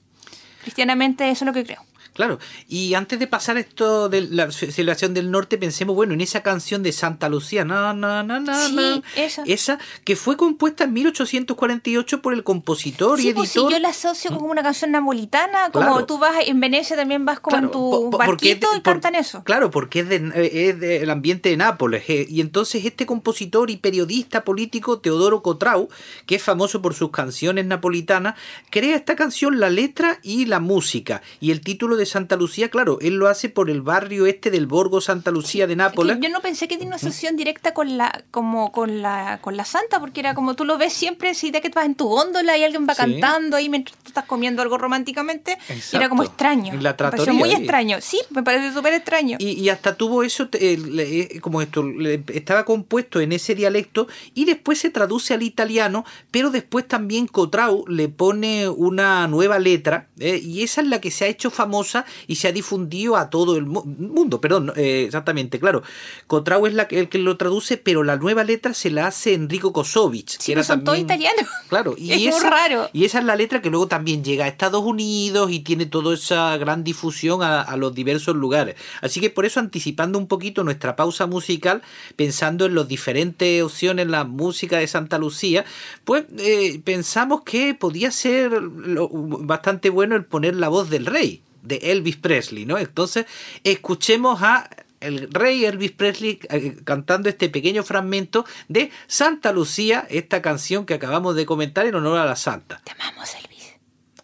cristianamente 0.68 1.30
eso 1.30 1.44
es 1.44 1.46
lo 1.46 1.54
que 1.54 1.64
creo. 1.64 1.82
Claro, 2.18 2.40
y 2.66 2.94
antes 2.94 3.20
de 3.20 3.28
pasar 3.28 3.58
esto 3.58 4.08
de 4.08 4.22
la 4.22 4.50
celebración 4.50 5.14
del 5.14 5.30
norte, 5.30 5.56
pensemos, 5.56 5.94
bueno, 5.94 6.14
en 6.14 6.20
esa 6.20 6.42
canción 6.42 6.82
de 6.82 6.90
Santa 6.90 7.28
Lucía, 7.28 7.64
na, 7.64 7.94
na, 7.94 8.24
na, 8.24 8.66
sí, 8.66 9.04
esa. 9.14 9.44
esa. 9.46 9.78
que 10.02 10.16
fue 10.16 10.36
compuesta 10.36 10.82
en 10.82 10.94
1848 10.94 12.20
por 12.20 12.34
el 12.34 12.42
compositor 12.42 13.20
y 13.20 13.28
editor. 13.28 13.36
Pues 13.36 13.50
sí, 13.50 13.60
yo 13.70 13.78
la 13.78 13.90
asocio 13.90 14.32
como 14.32 14.46
una 14.50 14.64
canción 14.64 14.90
napolitana, 14.90 15.70
como 15.70 16.06
tú 16.06 16.18
vas 16.18 16.34
en 16.44 16.58
Venecia 16.58 16.96
también 16.96 17.24
vas 17.24 17.38
como 17.38 17.56
en 17.56 17.70
tu 17.70 18.10
barquito 18.10 18.66
y 18.76 18.80
cantan 18.80 19.14
eso. 19.14 19.44
Claro, 19.44 19.70
porque 19.70 20.00
es, 20.00 20.08
de, 20.08 20.50
es 20.68 20.80
del 20.80 21.10
ambiente 21.10 21.50
de 21.50 21.56
Nápoles, 21.56 22.02
eh, 22.08 22.26
y 22.28 22.40
entonces 22.40 22.84
este 22.84 23.06
compositor 23.06 23.70
y 23.70 23.76
periodista 23.76 24.42
político 24.42 24.98
Teodoro 24.98 25.40
Cotrau, 25.40 25.88
que 26.26 26.34
es 26.34 26.42
famoso 26.42 26.82
por 26.82 26.94
sus 26.94 27.12
canciones 27.12 27.64
napolitanas, 27.64 28.34
crea 28.70 28.96
esta 28.96 29.14
canción, 29.14 29.60
la 29.60 29.70
letra 29.70 30.18
y 30.24 30.46
la 30.46 30.58
música, 30.58 31.22
y 31.38 31.52
el 31.52 31.60
título 31.60 31.96
de 31.96 32.07
Santa 32.08 32.34
Lucía, 32.36 32.68
claro, 32.68 32.98
él 33.00 33.14
lo 33.14 33.28
hace 33.28 33.48
por 33.48 33.70
el 33.70 33.82
barrio 33.82 34.26
este 34.26 34.50
del 34.50 34.66
Borgo 34.66 35.00
Santa 35.00 35.30
Lucía 35.30 35.66
de 35.66 35.76
Nápoles. 35.76 36.18
yo 36.20 36.28
no 36.28 36.40
pensé 36.40 36.66
que 36.68 36.76
tiene 36.76 36.88
una 36.88 36.96
asociación 36.96 37.36
directa 37.36 37.74
con 37.74 37.96
la, 37.96 38.24
como 38.30 38.72
con 38.72 39.02
la, 39.02 39.38
con 39.40 39.56
la 39.56 39.64
Santa, 39.64 40.00
porque 40.00 40.20
era 40.20 40.34
como 40.34 40.54
tú 40.54 40.64
lo 40.64 40.78
ves 40.78 40.92
siempre, 40.92 41.34
si 41.34 41.50
de 41.50 41.60
que 41.60 41.68
vas 41.68 41.86
en 41.86 41.94
tu 41.94 42.08
góndola 42.08 42.56
y 42.56 42.64
alguien 42.64 42.86
va 42.88 42.94
cantando 42.94 43.56
ahí 43.56 43.68
mientras 43.68 43.96
tú 43.98 44.08
estás 44.08 44.24
comiendo 44.24 44.62
algo 44.62 44.78
románticamente, 44.78 45.58
era 45.92 46.08
como 46.08 46.22
extraño. 46.22 46.74
La 46.80 46.96
me 47.26 47.32
muy 47.32 47.52
extraño, 47.52 47.98
sí, 48.00 48.20
me 48.30 48.42
parece 48.42 48.72
súper 48.72 48.94
extraño. 48.94 49.36
Y, 49.40 49.68
hasta 49.68 49.96
tuvo 49.96 50.22
eso, 50.22 50.48
eh, 50.52 51.38
como 51.40 51.60
esto, 51.62 51.84
estaba 52.28 52.64
compuesto 52.64 53.20
en 53.20 53.32
ese 53.32 53.54
dialecto 53.54 54.08
y 54.34 54.44
después 54.44 54.78
se 54.78 54.90
traduce 54.90 55.34
al 55.34 55.42
italiano, 55.42 56.04
pero 56.30 56.50
después 56.50 56.88
también 56.88 57.26
Cotrau 57.26 57.84
le 57.86 58.08
pone 58.08 58.68
una 58.68 59.26
nueva 59.28 59.58
letra, 59.58 60.08
eh, 60.18 60.40
y 60.42 60.62
esa 60.62 60.80
es 60.80 60.88
la 60.88 61.00
que 61.00 61.10
se 61.10 61.24
ha 61.24 61.28
hecho 61.28 61.50
famoso 61.50 61.97
y 62.26 62.36
se 62.36 62.48
ha 62.48 62.52
difundido 62.52 63.16
a 63.16 63.30
todo 63.30 63.56
el 63.56 63.66
mundo. 63.66 64.40
Perdón, 64.40 64.72
eh, 64.76 65.04
exactamente, 65.06 65.58
claro. 65.58 65.82
Cotrao 66.26 66.66
es 66.66 66.74
la, 66.74 66.84
el 66.90 67.08
que 67.08 67.18
lo 67.18 67.36
traduce, 67.36 67.76
pero 67.76 68.02
la 68.02 68.16
nueva 68.16 68.44
letra 68.44 68.74
se 68.74 68.90
la 68.90 69.06
hace 69.06 69.34
Enrico 69.34 69.72
Kosovich. 69.72 70.38
que 70.38 70.52
era 70.52 70.62
son 70.62 70.84
todos 70.84 70.98
italianos. 70.98 71.46
Claro, 71.68 71.94
y 71.98 72.12
es 72.26 72.34
muy 72.34 72.50
raro. 72.50 72.88
Y 72.92 73.04
esa 73.04 73.18
es 73.18 73.24
la 73.24 73.36
letra 73.36 73.62
que 73.62 73.70
luego 73.70 73.88
también 73.88 74.24
llega 74.24 74.44
a 74.44 74.48
Estados 74.48 74.82
Unidos 74.82 75.50
y 75.50 75.60
tiene 75.60 75.86
toda 75.86 76.14
esa 76.14 76.56
gran 76.56 76.84
difusión 76.84 77.42
a, 77.42 77.62
a 77.62 77.76
los 77.76 77.94
diversos 77.94 78.36
lugares. 78.36 78.76
Así 79.00 79.20
que 79.20 79.30
por 79.30 79.46
eso, 79.46 79.60
anticipando 79.60 80.18
un 80.18 80.26
poquito 80.26 80.64
nuestra 80.64 80.96
pausa 80.96 81.26
musical, 81.26 81.82
pensando 82.16 82.66
en 82.66 82.74
las 82.74 82.88
diferentes 82.88 83.62
opciones, 83.62 84.06
la 84.06 84.24
música 84.24 84.78
de 84.78 84.86
Santa 84.86 85.18
Lucía, 85.18 85.64
pues 86.04 86.24
eh, 86.38 86.80
pensamos 86.84 87.42
que 87.42 87.74
podía 87.74 88.10
ser 88.10 88.60
bastante 88.60 89.90
bueno 89.90 90.16
el 90.16 90.24
poner 90.24 90.56
la 90.56 90.68
voz 90.68 90.90
del 90.90 91.06
rey, 91.06 91.42
de 91.62 91.76
Elvis 91.76 92.16
Presley, 92.16 92.66
¿no? 92.66 92.78
Entonces, 92.78 93.26
escuchemos 93.64 94.42
a 94.42 94.68
el 95.00 95.32
rey 95.32 95.64
Elvis 95.64 95.92
Presley 95.92 96.40
eh, 96.50 96.76
cantando 96.84 97.28
este 97.28 97.48
pequeño 97.48 97.82
fragmento 97.82 98.44
de 98.68 98.90
Santa 99.06 99.52
Lucía, 99.52 100.06
esta 100.10 100.42
canción 100.42 100.86
que 100.86 100.94
acabamos 100.94 101.36
de 101.36 101.46
comentar 101.46 101.86
en 101.86 101.94
honor 101.94 102.18
a 102.18 102.24
la 102.24 102.36
Santa. 102.36 102.80
Te 102.84 102.92
amamos, 102.92 103.34
Elvis. 103.34 103.74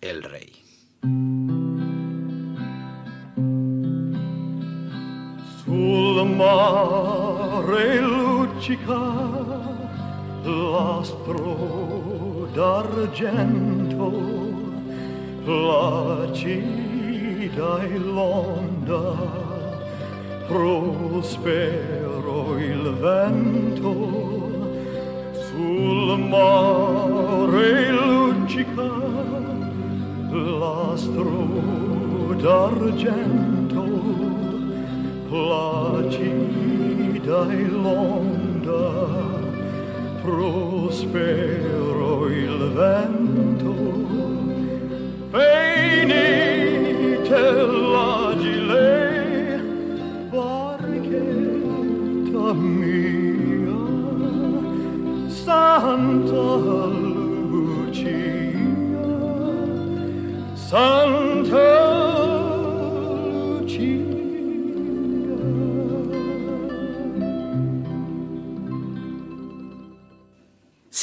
El 0.01 0.23
rey. 0.23 0.53
Sul 5.65 6.37
mare 6.37 8.01
luccica 8.01 9.01
l'astro 10.45 12.51
d'argento, 12.55 14.13
e 15.47 16.94
l'onda, 17.57 19.15
prospero 20.47 22.59
il 22.59 22.93
vento, 23.01 23.95
sul 25.33 26.19
mare 26.19 27.93
luccica 27.93 28.91
l'astro 30.31 31.33
d'argento, 32.41 33.85
placida 35.29 37.51
e 37.51 37.67
l'onda, 37.69 39.07
prospero 40.23 42.29
il 42.29 42.71
vento, 42.73 43.75
Santa 60.75 61.24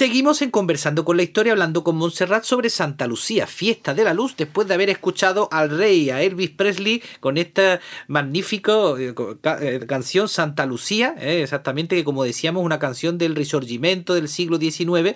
Seguimos 0.01 0.41
en 0.41 0.49
Conversando 0.49 1.05
con 1.05 1.15
la 1.15 1.21
Historia, 1.21 1.51
hablando 1.51 1.83
con 1.83 1.95
Montserrat 1.95 2.43
sobre 2.43 2.71
Santa 2.71 3.05
Lucía, 3.05 3.45
fiesta 3.45 3.93
de 3.93 4.03
la 4.03 4.15
luz, 4.15 4.35
después 4.35 4.67
de 4.67 4.73
haber 4.73 4.89
escuchado 4.89 5.47
al 5.51 5.69
rey, 5.69 6.09
a 6.09 6.23
Elvis 6.23 6.49
Presley, 6.49 7.03
con 7.19 7.37
esta 7.37 7.79
magnífica 8.07 8.71
eh, 8.97 9.13
eh, 9.61 9.85
canción 9.87 10.27
Santa 10.27 10.65
Lucía, 10.65 11.13
eh, 11.19 11.43
exactamente, 11.43 11.95
que 11.95 12.03
como 12.03 12.23
decíamos, 12.23 12.65
una 12.65 12.79
canción 12.79 13.19
del 13.19 13.35
Risorgimento 13.35 14.15
del 14.15 14.27
siglo 14.27 14.57
XIX. 14.57 15.15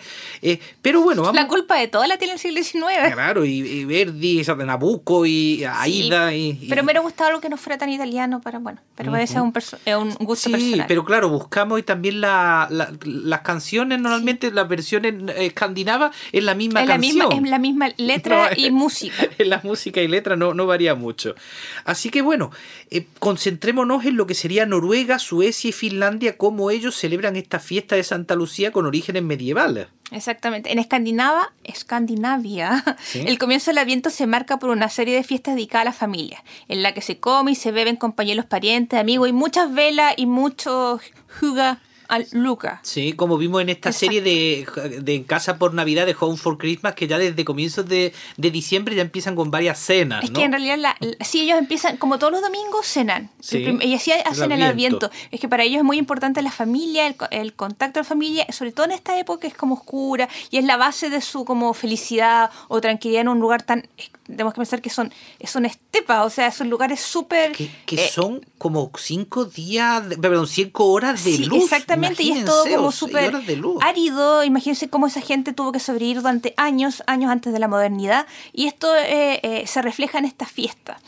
pero 0.84 1.01
bueno, 1.01 1.24
vamos. 1.24 1.36
La 1.36 1.48
culpa 1.48 1.80
de 1.80 1.88
toda 1.88 2.06
la 2.06 2.20
tiene 2.20 2.34
el 2.34 2.39
siglo 2.39 2.62
XIX. 2.62 3.12
Claro, 3.12 3.44
y, 3.44 3.86
Verdi, 3.86 4.44
Nabucco, 4.44 5.25
y 5.25 5.63
Aida. 5.63 6.32
Y, 6.36 6.68
pero 6.70 6.84
me 6.84 6.89
hubiera 6.89 7.00
gustado 7.00 7.30
algo 7.30 7.42
que 7.42 7.50
no 7.50 7.58
fuera 7.58 7.80
tan 7.80 7.89
italiano, 7.89 8.39
para 8.39 8.60
bueno, 8.60 8.80
pero 8.96 9.12
uh 9.12 9.15
-huh. 9.15 9.98
un, 10.00 10.10
un 10.20 10.25
gusto 10.27 10.48
sí, 10.56 10.80
pero 10.88 11.04
claro, 11.04 11.30
buscamos 11.30 11.80
y 11.80 11.82
también 11.82 12.22
las 12.22 13.42
canciones, 13.42 14.00
normalmente 14.00 14.51
las 14.51 14.75
versiones 14.75 15.13
escandinavas 15.38 16.15
es 16.32 16.44
la 16.44 16.55
misma 16.55 16.82
es 16.82 16.88
canción. 16.88 17.17
La 17.17 17.27
misma, 17.27 17.46
es 17.46 17.51
la 17.51 17.60
misma 17.60 17.89
letra 17.98 18.50
y 18.58 18.72
música. 18.72 19.15
En 19.38 19.50
la 19.50 19.62
música 19.63 20.01
y 20.01 20.08
letra 20.08 20.36
no, 20.36 20.53
no 20.53 20.65
varía 20.65 20.96
mucho. 20.96 21.36
Así 21.84 22.10
que 22.10 22.22
bueno, 22.22 22.51
eh, 22.89 23.05
concentrémonos 23.20 24.05
en 24.05 24.15
lo 24.15 24.27
que 24.27 24.34
sería 24.34 24.65
Noruega, 24.65 25.20
Suecia 25.20 25.70
y 25.70 25.74
Finlandia, 25.74 26.38
cómo 26.38 26.72
ellos 26.72 26.96
celebran 26.96 27.36
esta 27.36 27.60
fiesta 27.60 27.96
de 27.96 28.03
Santa 28.03 28.36
Lucía 28.36 28.72
con 28.72 28.86
orígenes 28.86 29.24
medievales. 29.24 29.88
Exactamente. 30.12 30.72
En 30.72 30.79
Escandinava, 30.79 31.53
Escandinavia, 31.63 32.84
el 33.15 33.38
comienzo 33.39 33.72
del 33.72 33.79
Adviento 33.79 34.10
se 34.10 34.27
marca 34.27 34.60
por 34.60 34.70
una 34.70 34.89
serie 34.89 35.15
de 35.15 35.24
fiestas 35.24 35.55
dedicadas 35.55 35.82
a 35.82 35.89
la 35.89 35.94
familia, 35.94 36.44
en 36.67 36.84
la 36.84 36.94
que 36.94 37.01
se 37.01 37.20
come 37.20 37.51
y 37.51 37.55
se 37.55 37.72
bebe 37.72 37.89
en 37.89 37.96
compañeros, 37.96 38.46
parientes, 38.46 39.00
amigos 39.00 39.29
y 39.29 39.34
muchas 39.34 39.74
velas 39.74 40.13
y 40.17 40.27
muchos 40.27 41.01
juga 41.39 41.79
al 42.07 42.27
Luca. 42.31 42.79
Sí, 42.83 43.13
como 43.13 43.38
vimos 43.38 43.62
en 43.62 43.69
esta 43.69 43.91
serie 43.91 44.21
de, 44.21 44.65
de, 45.01 45.24
Casa 45.25 45.57
por 45.57 45.74
Navidad 45.74 46.05
de 46.05 46.15
Home 46.19 46.38
for 46.38 46.57
Christmas, 46.57 46.95
que 46.95 47.07
ya 47.07 47.17
desde 47.17 47.45
comienzos 47.45 47.88
de, 47.88 48.13
de 48.38 48.51
diciembre 48.51 48.95
ya 48.95 49.01
empiezan 49.01 49.35
con 49.35 49.51
varias 49.51 49.79
cenas. 49.79 50.24
Es 50.24 50.31
que 50.31 50.43
en 50.43 50.51
realidad, 50.51 50.77
la, 50.77 50.97
sí, 51.21 51.41
ellos 51.41 51.57
empiezan, 51.57 51.97
como 51.97 52.19
todos 52.19 52.33
los 52.33 52.41
domingos, 52.41 52.85
cenan. 52.85 53.29
y 53.51 53.93
así 53.93 54.12
hacen 54.12 54.51
el 54.51 54.63
adviento. 54.63 55.09
Es 55.31 55.39
que 55.39 55.47
para 55.47 55.63
ellos 55.63 55.77
es 55.77 55.83
muy 55.83 55.97
importante 55.97 56.41
la 56.41 56.51
familia, 56.51 57.07
el, 57.07 57.15
el, 57.31 57.53
contacto 57.53 58.00
de 58.00 58.03
la 58.03 58.09
familia, 58.09 58.45
sobre 58.51 58.71
todo 58.71 58.85
en 58.85 58.91
esta 58.91 59.17
época 59.19 59.47
es 59.47 59.53
como 59.53 59.75
oscura 59.75 60.29
y 60.51 60.57
es 60.57 60.65
la 60.65 60.77
base 60.77 61.09
de 61.09 61.21
su 61.21 61.45
como 61.45 61.74
felicidad 61.74 62.50
o 62.67 62.81
tranquilidad 62.81 63.21
en 63.21 63.29
un 63.29 63.39
lugar 63.39 63.63
tan 63.63 63.88
tenemos 64.25 64.53
que 64.53 64.57
pensar 64.57 64.81
que 64.81 64.89
son, 64.89 65.13
son 65.43 65.65
estepas, 65.65 66.25
o 66.25 66.29
sea, 66.29 66.51
son 66.51 66.69
lugares 66.69 67.00
súper... 67.00 67.51
Que, 67.51 67.69
eh, 67.91 68.09
son 68.12 68.43
como 68.57 68.91
cinco 68.97 69.45
días, 69.45 70.03
perdón, 70.19 70.47
cinco 70.47 70.88
horas 70.88 71.24
de 71.24 71.38
luz. 71.39 71.69
Exactamente, 71.95 72.23
y 72.23 72.31
es 72.31 72.45
todo 72.45 72.65
como 72.75 72.91
súper 72.91 73.33
árido. 73.81 74.43
Imagínense 74.43 74.89
cómo 74.89 75.07
esa 75.07 75.21
gente 75.21 75.53
tuvo 75.53 75.71
que 75.71 75.79
sobrevivir 75.79 76.17
durante 76.17 76.53
años, 76.57 77.03
años 77.07 77.31
antes 77.31 77.53
de 77.53 77.59
la 77.59 77.67
modernidad, 77.67 78.27
y 78.53 78.67
esto 78.67 78.95
eh, 78.95 79.39
eh, 79.43 79.67
se 79.67 79.81
refleja 79.81 80.19
en 80.19 80.25
esta 80.25 80.45
fiesta. 80.45 80.99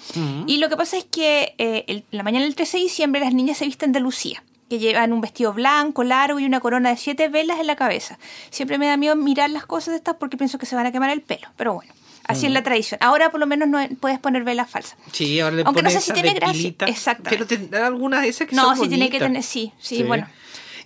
Y 0.46 0.58
lo 0.58 0.70
que 0.70 0.78
pasa 0.78 0.98
es 0.98 1.06
que 1.06 2.04
la 2.12 2.24
mañana 2.24 2.46
del 2.46 2.56
13 2.56 2.78
de 2.78 2.84
diciembre 2.84 3.22
las 3.22 3.34
niñas 3.34 3.58
se 3.58 3.66
visten 3.66 3.92
de 3.92 4.00
Lucía 4.00 4.44
que 4.70 4.80
llevan 4.80 5.14
un 5.14 5.22
vestido 5.22 5.54
blanco, 5.54 6.04
largo 6.04 6.40
y 6.40 6.46
una 6.46 6.60
corona 6.60 6.90
de 6.90 6.98
siete 6.98 7.30
velas 7.30 7.60
en 7.60 7.68
la 7.68 7.76
cabeza. 7.76 8.20
Siempre 8.50 8.78
me 8.78 8.88
da 8.88 8.98
miedo 8.98 9.16
mirar 9.16 9.50
las 9.50 9.66
cosas 9.66 9.94
de 9.94 9.98
estas 9.98 10.16
porque 10.16 10.38
pienso 10.38 10.58
que 10.58 10.66
se 10.66 10.76
van 10.76 10.86
a 10.86 10.92
quemar 10.92 11.10
el 11.10 11.22
pelo, 11.22 11.48
pero 11.56 11.74
bueno. 11.74 11.94
Así 12.28 12.46
es 12.46 12.52
la 12.52 12.60
mm. 12.60 12.64
tradición. 12.64 13.00
Ahora 13.02 13.32
por 13.32 13.40
lo 13.40 13.48
menos 13.48 13.70
no 13.70 13.80
puedes 14.02 14.20
poner 14.20 14.44
velas 14.44 14.70
falsas. 14.70 14.98
Sí, 15.14 15.40
ahora 15.40 15.56
le 15.56 15.64
Aunque 15.64 15.82
no 15.82 15.90
sé 15.90 16.02
si 16.02 16.12
tiene 16.12 16.34
gracia. 16.34 16.74
Exacto. 16.82 17.30
Pero 17.30 17.48
tendrá 17.48 17.88
algunas 17.88 18.22
de 18.22 18.28
esas 18.28 18.48
que 18.48 18.56
no, 18.56 18.76
son 18.76 18.84
sí 18.84 18.90
tiene 18.90 19.10
que 19.10 19.20
tener, 19.20 19.42
sí, 19.44 19.72
sí, 19.80 20.04
bueno. 20.04 20.28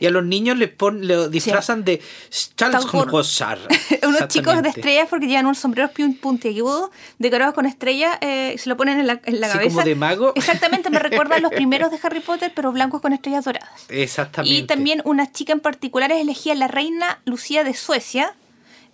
Y 0.01 0.07
a 0.07 0.09
los 0.09 0.25
niños 0.25 0.57
les 0.57 0.69
pon, 0.69 1.07
lo 1.07 1.29
disfrazan 1.29 1.85
de 1.85 2.01
Stalskonsar. 2.33 3.59
Unos 4.07 4.27
chicos 4.29 4.59
de 4.63 4.69
estrellas 4.69 5.07
porque 5.07 5.27
llevan 5.27 5.45
unos 5.45 5.59
sombreros 5.59 5.91
puntiagudos 6.19 6.89
decorados 7.19 7.53
con 7.53 7.67
estrellas, 7.67 8.17
eh, 8.21 8.55
se 8.57 8.67
lo 8.67 8.75
ponen 8.75 8.99
en 8.99 9.05
la, 9.05 9.21
en 9.23 9.39
la 9.39 9.47
sí, 9.47 9.53
cabeza. 9.53 9.75
como 9.75 9.85
de 9.85 9.95
mago. 9.95 10.33
Exactamente, 10.35 10.89
me 10.89 10.97
recuerda 10.97 11.35
a 11.35 11.39
los 11.39 11.51
primeros 11.55 11.91
de 11.91 11.99
Harry 12.01 12.19
Potter, 12.19 12.51
pero 12.55 12.71
blancos 12.71 12.99
con 12.99 13.13
estrellas 13.13 13.45
doradas. 13.45 13.69
Exactamente. 13.89 14.57
Y 14.57 14.63
también 14.63 15.03
una 15.05 15.31
chica 15.31 15.53
en 15.53 15.59
particular 15.59 16.11
es 16.11 16.19
elegida 16.19 16.55
la 16.55 16.67
reina 16.67 17.21
Lucía 17.25 17.63
de 17.63 17.75
Suecia, 17.75 18.33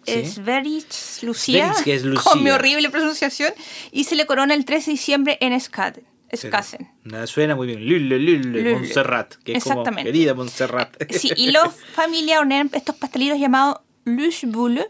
es 0.05 0.43
Verich 0.43 1.21
Lucía, 1.21 1.73
es 1.85 2.03
Lucía, 2.03 2.21
con 2.29 2.43
mi 2.43 2.49
horrible 2.49 2.89
pronunciación, 2.89 3.53
y 3.93 4.03
se 4.03 4.15
le 4.15 4.25
corona 4.25 4.53
el 4.53 4.65
13 4.65 4.87
de 4.87 4.91
diciembre 4.91 5.37
en 5.39 5.57
Skaden. 5.57 6.03
Skasen. 6.35 6.91
Suena 7.25 7.55
muy 7.55 7.67
bien. 7.67 7.87
Lule, 7.87 8.19
Lule, 8.19 8.73
Montserrat. 8.73 9.35
Que 9.43 9.53
es 9.53 9.63
como 9.63 9.83
querida 9.83 10.33
Montserrat. 10.33 10.95
Sí, 11.11 11.31
y 11.37 11.51
los 11.51 11.73
familia 11.93 12.39
hornean 12.39 12.69
estos 12.73 12.95
pastelitos 12.95 13.39
llamados 13.39 13.79
Lushbulle, 14.05 14.87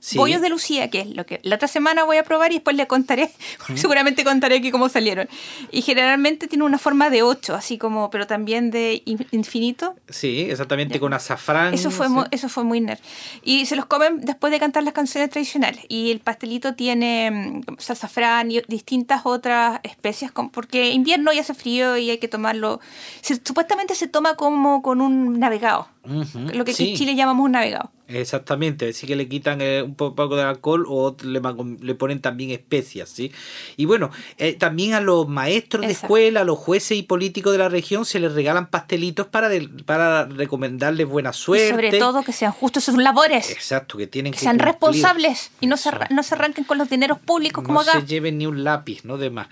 Sí. 0.00 0.16
Bollos 0.16 0.40
de 0.40 0.48
Lucía, 0.48 0.88
que 0.88 1.00
es 1.00 1.14
lo 1.14 1.26
que 1.26 1.40
la 1.42 1.56
otra 1.56 1.68
semana 1.68 2.04
voy 2.04 2.16
a 2.16 2.24
probar 2.24 2.50
y 2.52 2.54
después 2.54 2.74
le 2.74 2.86
contaré, 2.86 3.30
seguramente 3.74 4.24
contaré 4.24 4.56
aquí 4.56 4.70
cómo 4.70 4.88
salieron. 4.88 5.28
Y 5.70 5.82
generalmente 5.82 6.48
tiene 6.48 6.64
una 6.64 6.78
forma 6.78 7.10
de 7.10 7.22
8, 7.22 7.54
así 7.54 7.76
como, 7.76 8.10
pero 8.10 8.26
también 8.26 8.70
de 8.70 9.02
infinito. 9.30 9.94
Sí, 10.08 10.46
exactamente, 10.50 10.98
con 10.98 11.12
azafrán. 11.12 11.74
Eso 11.74 11.90
fue, 11.90 12.06
sí. 12.06 12.12
muy, 12.12 12.24
eso 12.30 12.48
fue 12.48 12.64
muy 12.64 12.80
nerd. 12.80 12.98
Y 13.42 13.66
se 13.66 13.76
los 13.76 13.84
comen 13.84 14.22
después 14.22 14.50
de 14.50 14.58
cantar 14.58 14.84
las 14.84 14.94
canciones 14.94 15.28
tradicionales. 15.28 15.84
Y 15.88 16.10
el 16.10 16.20
pastelito 16.20 16.74
tiene 16.74 17.30
mm, 17.30 17.76
azafrán 17.90 18.50
y 18.50 18.62
distintas 18.68 19.22
otras 19.24 19.80
especias, 19.82 20.32
porque 20.52 20.90
invierno 20.92 21.32
y 21.32 21.38
hace 21.38 21.52
frío 21.52 21.98
y 21.98 22.08
hay 22.10 22.18
que 22.18 22.28
tomarlo. 22.28 22.80
Se, 23.20 23.34
supuestamente 23.44 23.94
se 23.94 24.08
toma 24.08 24.34
como 24.34 24.80
con 24.80 25.02
un 25.02 25.38
navegado, 25.38 25.88
uh 26.04 26.22
-huh, 26.22 26.52
lo 26.54 26.64
que 26.64 26.72
sí. 26.72 26.90
en 26.90 26.96
Chile 26.96 27.14
llamamos 27.14 27.44
un 27.44 27.52
navegado. 27.52 27.90
Exactamente, 28.12 28.88
así 28.90 29.06
que 29.06 29.16
le 29.16 29.28
quitan 29.28 29.60
eh, 29.60 29.82
un 29.82 29.94
po- 29.94 30.14
poco 30.14 30.36
de 30.36 30.42
alcohol 30.42 30.84
o 30.88 31.16
le, 31.22 31.40
le 31.80 31.94
ponen 31.94 32.20
también 32.20 32.50
especias, 32.50 33.08
¿sí? 33.08 33.32
Y 33.76 33.84
bueno, 33.84 34.10
eh, 34.38 34.54
también 34.54 34.94
a 34.94 35.00
los 35.00 35.28
maestros 35.28 35.86
de 35.86 35.92
escuela, 35.92 36.40
a 36.40 36.44
los 36.44 36.58
jueces 36.58 36.98
y 36.98 37.02
políticos 37.02 37.52
de 37.52 37.58
la 37.58 37.68
región 37.68 38.04
se 38.04 38.18
les 38.20 38.32
regalan 38.32 38.68
pastelitos 38.68 39.26
para, 39.26 39.48
del- 39.48 39.70
para 39.84 40.26
recomendarles 40.26 41.06
buena 41.08 41.30
Y 41.30 41.34
suerte. 41.34 41.70
sobre 41.70 41.98
todo 41.98 42.22
que 42.22 42.32
sean 42.32 42.52
justos 42.52 42.84
sus 42.84 42.96
labores, 42.96 43.50
Exacto, 43.50 43.96
que 43.98 44.06
tienen 44.06 44.32
que 44.32 44.38
que 44.38 44.42
sean 44.44 44.56
cumplir. 44.56 44.72
responsables 44.72 45.50
y 45.60 45.66
no 45.66 45.76
se, 45.76 45.90
no 46.10 46.22
se 46.22 46.34
arranquen 46.34 46.64
con 46.64 46.78
los 46.78 46.88
dineros 46.90 47.18
públicos 47.18 47.62
como 47.64 47.82
no 47.82 47.88
acá. 47.90 48.00
se 48.00 48.06
lleven 48.06 48.38
ni 48.38 48.46
un 48.46 48.64
lápiz, 48.64 49.04
no 49.04 49.18
de 49.18 49.30
más. 49.30 49.48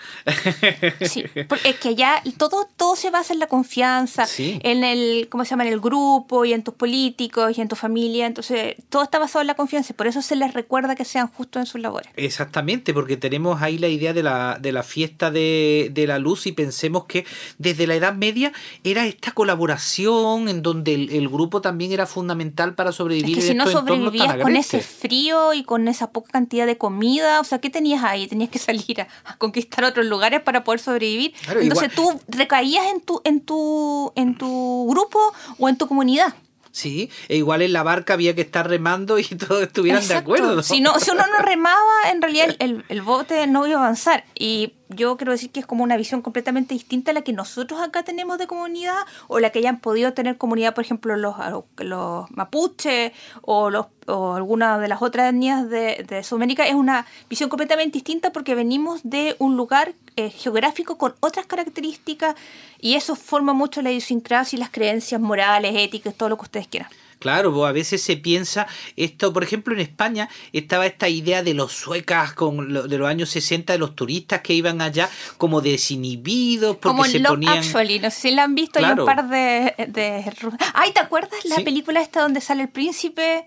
Sí, 1.03 1.25
porque 1.49 1.71
es 1.71 1.77
que 1.77 1.95
ya 1.95 2.23
todo, 2.37 2.69
todo 2.89 2.97
se 2.97 3.11
basa 3.11 3.35
en 3.35 3.39
la 3.39 3.49
confianza, 3.49 4.25
Sí. 4.25 4.59
en 4.63 4.83
el, 4.83 5.29
¿cómo 5.29 5.45
se 5.45 5.51
llama? 5.51 5.67
En 5.67 5.73
el 5.75 5.79
grupo 5.81 6.47
y 6.47 6.55
en 6.55 6.63
tus 6.65 6.73
políticos 6.73 7.59
y 7.59 7.61
en 7.61 7.69
tu 7.69 7.77
familia. 7.77 8.25
Entonces, 8.27 8.77
todo 8.89 9.03
está 9.03 9.19
basado 9.19 9.43
en 9.43 9.47
la 9.47 9.55
confianza 9.55 9.93
y 9.93 9.95
por 9.95 10.07
eso 10.07 10.23
se 10.23 10.37
les 10.37 10.55
recuerda 10.55 10.95
que 10.95 11.05
sean 11.05 11.29
justos 11.29 11.61
en 11.61 11.67
sus 11.67 11.83
labores. 11.83 12.11
Exactamente, 12.17 12.95
porque 12.95 13.19
tenemos 13.19 13.61
ahí 13.61 13.77
la 13.77 13.89
idea 13.89 14.15
de 14.15 14.23
la, 14.23 14.57
de 14.59 14.73
la 14.73 14.83
fiesta 14.83 15.31
de, 15.31 15.91
de 15.93 16.07
la 16.07 16.19
luz 16.19 16.47
y 16.47 16.53
pensemos 16.53 17.05
que 17.05 17.27
desde 17.59 17.87
la 17.87 17.95
Edad 17.95 18.15
Media 18.15 18.53
era 18.85 19.05
esta 19.05 19.33
colaboración 19.33 20.49
en 20.49 20.63
donde 20.63 20.95
el, 20.95 21.11
el 21.11 21.29
grupo 21.29 21.61
también 21.61 21.93
era 21.93 22.07
fundamental 22.07 22.75
para 22.75 22.89
Es 22.91 22.97
sobrevivir 22.97 23.37
que 23.37 23.43
si 23.43 23.55
no 23.55 23.67
sobrevivías 23.67 24.37
con 24.39 24.57
ese 24.57 24.81
frío 24.81 25.53
y 25.53 25.63
con 25.63 25.89
esa 25.89 26.11
poca 26.11 26.31
cantidad 26.33 26.65
de 26.67 26.79
comida, 26.79 27.41
o 27.41 27.45
sea, 27.45 27.59
¿qué 27.61 27.69
tenías 27.69 28.03
ahí? 28.03 28.27
Tenías 28.27 28.49
que 28.51 28.59
salir 28.59 29.03
a, 29.03 29.09
a 29.25 29.37
conquistar 29.37 29.85
otros 29.85 30.07
lugares 30.07 30.41
para 30.41 30.65
poder 30.65 30.81
sobrevivir. 30.81 31.33
Claro, 31.45 31.61
Entonces 31.61 31.93
tú 31.95 32.19
recaías 32.29 32.78
en 32.87 33.01
tu, 33.01 33.21
en 33.25 33.41
tu, 33.41 34.13
en 34.15 34.37
tu 34.39 34.87
grupo 34.91 35.19
o 35.59 35.69
en 35.69 35.77
tu 35.77 35.87
comunidad. 35.89 36.35
Sí, 36.71 37.11
e 37.29 37.37
igual 37.37 37.63
en 37.63 37.73
la 37.73 37.83
barca 37.83 38.13
había 38.15 38.35
que 38.35 38.43
estar 38.43 38.69
remando 38.69 39.19
y 39.19 39.25
todos 39.25 39.63
estuvieran 39.63 40.03
Exacto. 40.03 40.31
de 40.31 40.39
acuerdo. 40.39 40.63
Si, 40.63 40.81
no, 40.81 40.99
si 41.01 41.11
uno 41.11 41.25
no 41.27 41.45
remaba, 41.45 42.11
en 42.13 42.23
realidad 42.23 42.47
el, 42.51 42.57
el- 42.61 42.85
el 42.89 43.03
bote 43.03 43.47
no 43.47 43.67
iba 43.67 43.79
a 43.81 43.83
avanzar. 43.85 44.25
Y 44.39 44.75
yo 44.89 45.17
quiero 45.17 45.33
decir 45.33 45.51
que 45.51 45.61
es 45.61 45.67
como 45.67 45.85
una 45.85 45.97
visión 45.97 46.23
completamente 46.23 46.75
distinta 46.75 47.11
a 47.11 47.15
la 47.15 47.23
que 47.23 47.33
nosotros 47.33 47.81
acá 47.81 48.03
tenemos 48.03 48.39
de 48.39 48.47
comunidad 48.47 48.97
o 49.27 49.39
la 49.41 49.51
que 49.51 49.59
hayan 49.59 49.81
podido 49.81 50.13
tener 50.13 50.39
comunidad, 50.39 50.75
por 50.75 50.85
ejemplo, 50.85 51.17
los, 51.17 51.37
los 51.79 52.31
mapuches 52.31 53.13
o, 53.43 53.71
los, 53.71 53.87
o 54.07 54.35
alguna 54.35 54.79
de 54.79 54.89
las 54.89 55.03
otras 55.03 55.31
etnias 55.31 55.69
de, 55.69 56.05
de 56.09 56.23
Sudamérica. 56.23 56.67
Es 56.67 56.75
una 56.75 57.07
visión 57.29 57.51
completamente 57.51 57.99
distinta 57.99 58.33
porque 58.33 58.55
venimos 58.55 59.01
de 59.05 59.37
un 59.39 59.57
lugar 59.57 59.95
eh, 60.17 60.31
geográfico 60.31 60.99
con 60.99 61.15
otras 61.21 61.47
características 61.47 62.35
y 62.81 62.95
eso 62.95 63.15
forma 63.15 63.53
mucho 63.53 63.83
la 63.83 63.91
idiosincrasia 63.91 64.57
y 64.57 64.61
las 64.61 64.71
creencias 64.71 65.21
morales, 65.21 65.75
éticas, 65.77 66.15
todo 66.15 66.29
lo 66.31 66.37
que 66.37 66.45
ustedes 66.45 66.69
quieran. 66.69 66.91
Claro, 67.19 67.53
pues 67.53 67.69
a 67.69 67.73
veces 67.73 68.03
se 68.03 68.17
piensa 68.17 68.67
esto, 68.97 69.33
por 69.33 69.43
ejemplo, 69.43 69.75
en 69.75 69.81
España 69.81 70.29
estaba 70.53 70.87
esta 70.87 71.09
idea 71.09 71.43
de 71.43 71.53
los 71.55 71.73
suecas 71.73 72.33
con 72.35 72.73
lo- 72.73 72.87
de 72.87 72.97
los 72.99 73.09
años 73.09 73.29
60, 73.31 73.73
de 73.73 73.79
los 73.79 73.97
turistas 73.97 74.41
que 74.43 74.55
iban 74.55 74.81
allá 74.81 75.09
como 75.37 75.61
desinhibidos 75.61 76.77
porque 76.77 76.89
Como 76.89 77.05
se 77.05 77.19
Love 77.19 77.31
ponían... 77.31 77.59
Actually, 77.59 77.99
no 77.99 78.11
sé 78.11 78.21
si 78.21 78.31
la 78.31 78.45
han 78.45 78.55
visto, 78.55 78.79
hay 78.79 78.85
Claro. 78.85 79.03
un 79.03 79.07
par 79.07 79.29
de, 79.29 79.75
de... 79.89 80.33
Ay, 80.75 80.93
¿te 80.93 81.01
acuerdas 81.01 81.45
la 81.45 81.57
Sí. 81.57 81.63
película 81.65 82.01
esta 82.01 82.23
donde 82.23 82.41
sale 82.41 82.63
el 82.63 82.69
príncipe? 82.69 83.47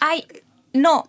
Ay, 0.00 0.24
no. 0.72 1.08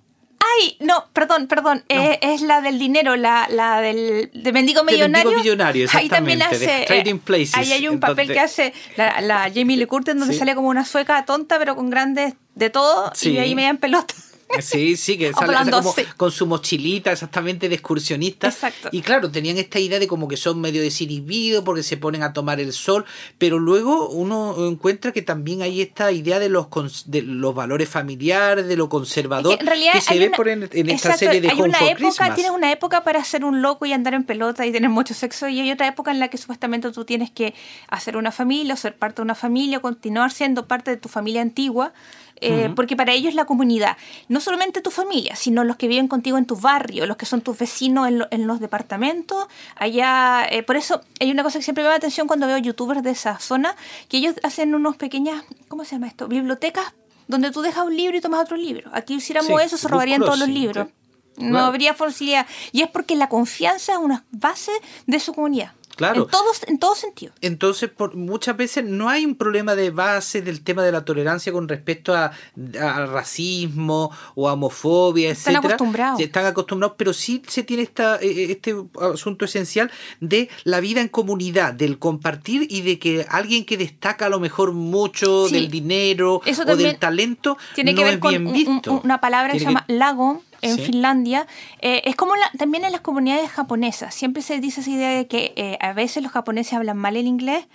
Ay, 0.59 0.75
no, 0.79 1.05
perdón, 1.13 1.47
perdón. 1.47 1.83
eh, 1.89 2.17
es 2.21 2.41
la 2.41 2.61
del 2.61 2.79
dinero, 2.79 3.15
la, 3.15 3.47
la 3.49 3.79
del 3.81 4.31
de 4.33 4.51
mendigo 4.51 4.83
millonario. 4.83 5.29
mendigo 5.29 5.43
millonario, 5.43 5.87
Ahí 5.93 6.09
también 6.09 6.41
hace. 6.41 6.85
Trading 6.87 7.15
eh, 7.15 7.21
Places, 7.23 7.55
ahí 7.55 7.71
hay 7.73 7.87
un 7.87 7.99
papel 7.99 8.31
que 8.31 8.39
hace 8.39 8.73
la, 8.97 9.21
la 9.21 9.51
Jamie 9.53 9.77
Lee 9.77 9.85
Curtis 9.85 10.15
donde 10.15 10.33
Sí. 10.33 10.39
sale 10.39 10.55
como 10.55 10.69
una 10.69 10.85
sueca 10.85 11.23
tonta, 11.25 11.59
pero 11.59 11.75
con 11.75 11.89
grandes 11.89 12.33
de 12.55 12.69
todo. 12.69 13.11
Sí. 13.13 13.31
Y 13.31 13.37
ahí 13.37 13.53
me 13.55 13.63
dan 13.63 13.77
pelota. 13.77 14.13
Sí, 14.59 14.97
sí, 14.97 15.17
que 15.17 15.31
sale 15.33 15.45
Hablando 15.57 15.77
como 15.81 15.95
con 16.17 16.31
su 16.31 16.45
mochilita 16.47 17.11
exactamente 17.11 17.69
de 17.69 17.75
excursionista. 17.75 18.47
Exacto. 18.49 18.89
Y 18.91 19.01
claro, 19.01 19.31
tenían 19.31 19.57
esta 19.57 19.79
idea 19.79 19.99
de 19.99 20.07
como 20.07 20.27
que 20.27 20.37
son 20.37 20.59
medio 20.59 20.81
desinhibidos 20.81 21.63
porque 21.63 21.83
se 21.83 21.97
ponen 21.97 22.23
a 22.23 22.33
tomar 22.33 22.59
el 22.59 22.73
sol, 22.73 23.05
pero 23.37 23.59
luego 23.59 24.09
uno 24.09 24.67
encuentra 24.67 25.11
que 25.11 25.21
también 25.21 25.61
hay 25.61 25.81
esta 25.81 26.11
idea 26.11 26.39
de 26.39 26.49
los, 26.49 26.67
de 27.05 27.21
los 27.21 27.55
valores 27.55 27.87
familiares, 27.89 28.67
de 28.67 28.75
lo 28.75 28.89
conservador, 28.89 29.53
Es 29.53 29.57
que 29.57 29.63
en 29.63 29.67
realidad 29.67 29.93
que 29.93 30.01
se 30.01 30.19
ve 30.19 30.27
una- 30.27 30.37
por 30.37 30.49
en, 30.49 30.63
en 30.63 30.89
esta 30.89 31.09
Exacto, 31.09 31.17
serie 31.19 31.41
de 31.41 31.49
hay 31.49 31.55
Home 31.59 31.69
una 31.69 31.77
for 31.79 31.87
época, 31.87 32.03
Christmas. 32.05 32.35
Tienes 32.35 32.51
una 32.51 32.71
época 32.71 33.03
para 33.03 33.23
ser 33.23 33.45
un 33.45 33.61
loco 33.61 33.85
y 33.85 33.93
andar 33.93 34.13
en 34.13 34.23
pelota 34.23 34.65
y 34.65 34.71
tener 34.71 34.89
mucho 34.89 35.13
sexo 35.13 35.47
y 35.47 35.59
hay 35.59 35.71
otra 35.71 35.87
época 35.87 36.11
en 36.11 36.19
la 36.19 36.27
que 36.29 36.37
supuestamente 36.37 36.91
tú 36.91 37.05
tienes 37.05 37.31
que 37.31 37.53
hacer 37.87 38.17
una 38.17 38.31
familia 38.31 38.73
o 38.73 38.77
ser 38.77 38.95
parte 38.95 39.17
de 39.17 39.23
una 39.23 39.35
familia, 39.35 39.79
continuar 39.79 40.31
siendo 40.31 40.67
parte 40.67 40.91
de 40.91 40.97
tu 40.97 41.09
familia 41.09 41.41
antigua. 41.41 41.93
Eh, 42.41 42.71
Porque 42.75 42.95
para 42.95 43.13
ellos 43.13 43.33
la 43.35 43.45
comunidad, 43.45 43.97
no 44.27 44.39
solamente 44.39 44.81
tu 44.81 44.89
familia, 44.91 45.35
sino 45.35 45.63
los 45.63 45.75
que 45.77 45.87
viven 45.87 46.07
contigo 46.07 46.37
en 46.37 46.45
tu 46.45 46.55
barrio, 46.55 47.05
los 47.05 47.15
que 47.17 47.25
son 47.25 47.41
tus 47.41 47.57
vecinos 47.57 48.07
en, 48.07 48.19
lo- 48.19 48.27
en 48.31 48.47
los 48.47 48.59
departamentos, 48.59 49.47
allá, 49.75 50.45
eh, 50.49 50.63
por 50.63 50.75
eso 50.75 51.01
hay 51.19 51.31
una 51.31 51.43
cosa 51.43 51.59
que 51.59 51.63
siempre 51.63 51.83
me 51.83 51.85
llama 51.85 51.93
la 51.93 51.97
atención 51.97 52.27
cuando 52.27 52.47
veo 52.47 52.57
youtubers 52.57 53.03
de 53.03 53.11
esa 53.11 53.39
zona, 53.39 53.75
que 54.09 54.17
ellos 54.17 54.35
hacen 54.43 54.73
unos 54.75 54.95
pequeñas, 54.97 55.43
¿cómo 55.67 55.85
se 55.85 55.91
llama 55.95 56.07
esto? 56.07 56.27
Bibliotecas 56.27 56.93
donde 57.27 57.51
tú 57.51 57.61
dejas 57.61 57.85
un 57.85 57.95
libro 57.95 58.17
y 58.17 58.21
tomas 58.21 58.41
otro 58.41 58.57
libro. 58.57 58.89
Aquí 58.93 59.13
hiciéramos 59.15 59.47
Sí, 59.47 59.65
eso, 59.65 59.77
se 59.77 59.87
robarían 59.87 60.19
todos 60.21 60.39
los 60.39 60.49
libros. 60.49 60.87
sí. 61.37 61.45
No 61.45 61.59
habría 61.59 61.93
posibilidad. 61.93 62.45
Y 62.73 62.81
es 62.81 62.89
porque 62.89 63.15
la 63.15 63.29
confianza 63.29 63.93
es 63.93 63.99
una 63.99 64.25
base 64.31 64.71
de 65.07 65.17
su 65.19 65.33
comunidad. 65.33 65.71
Claro. 66.01 66.23
En 66.23 66.29
todos, 66.29 66.61
en 66.67 66.79
todo 66.79 66.95
sentido. 66.95 67.33
Entonces, 67.41 67.89
por, 67.89 68.15
muchas 68.15 68.57
veces 68.57 68.83
no 68.85 69.09
hay 69.09 69.25
un 69.25 69.35
problema 69.35 69.75
de 69.75 69.89
base 69.91 70.41
del 70.41 70.61
tema 70.63 70.83
de 70.83 70.91
la 70.91 71.05
tolerancia 71.05 71.51
con 71.51 71.67
respecto 71.67 72.13
a, 72.15 72.31
a 72.79 73.05
racismo 73.05 74.11
o 74.35 74.49
a 74.49 74.53
homofobia, 74.53 75.31
Están 75.31 75.53
etcétera. 75.55 75.75
acostumbrados. 75.75 76.19
Están 76.19 76.45
acostumbrados, 76.45 76.95
pero 76.97 77.13
sí 77.13 77.41
se 77.47 77.63
tiene 77.63 77.83
esta, 77.83 78.17
eh, 78.17 78.51
este 78.51 78.75
asunto 79.13 79.45
esencial 79.45 79.91
de 80.19 80.49
la 80.63 80.79
vida 80.79 81.01
en 81.01 81.07
comunidad, 81.07 81.73
del 81.73 81.99
compartir 81.99 82.67
y 82.69 82.81
de 82.81 82.99
que 82.99 83.25
alguien 83.29 83.65
que 83.65 83.77
destaca 83.77 84.25
a 84.25 84.29
lo 84.29 84.39
mejor 84.39 84.71
mucho 84.73 85.47
Sí. 85.47 85.53
del 85.55 85.69
dinero 85.71 86.41
Eso 86.45 86.63
o 86.63 86.75
del 86.75 86.97
talento 86.97 87.57
Tiene 87.75 87.93
no 87.93 87.97
que 87.99 88.03
ver 88.03 88.13
es 88.15 88.19
con 88.19 88.29
bien 88.31 88.47
un- 88.47 88.53
visto. 88.53 88.91
un- 88.93 89.01
una 89.03 89.19
palabra 89.21 89.53
que 89.53 89.59
se 89.59 89.65
llama 89.65 89.85
lago 89.87 90.41
en 90.61 90.75
Sí. 90.75 90.83
Finlandia. 90.85 91.47
Eh, 91.79 92.01
es 92.05 92.15
como 92.15 92.35
la- 92.35 92.51
también 92.57 92.83
en 92.85 92.91
las 92.91 93.01
comunidades 93.01 93.49
japonesas. 93.51 94.13
Siempre 94.13 94.41
se 94.41 94.59
dice 94.59 94.81
esa 94.81 94.89
idea 94.89 95.09
de 95.09 95.27
que 95.27 95.53
eh, 95.55 95.77
a 95.81 95.93
veces 95.93 96.21
los 96.23 96.31
japoneses 96.31 96.73
hablan 96.73 96.97
mal 96.97 97.15
el 97.17 97.27
inglés 97.27 97.65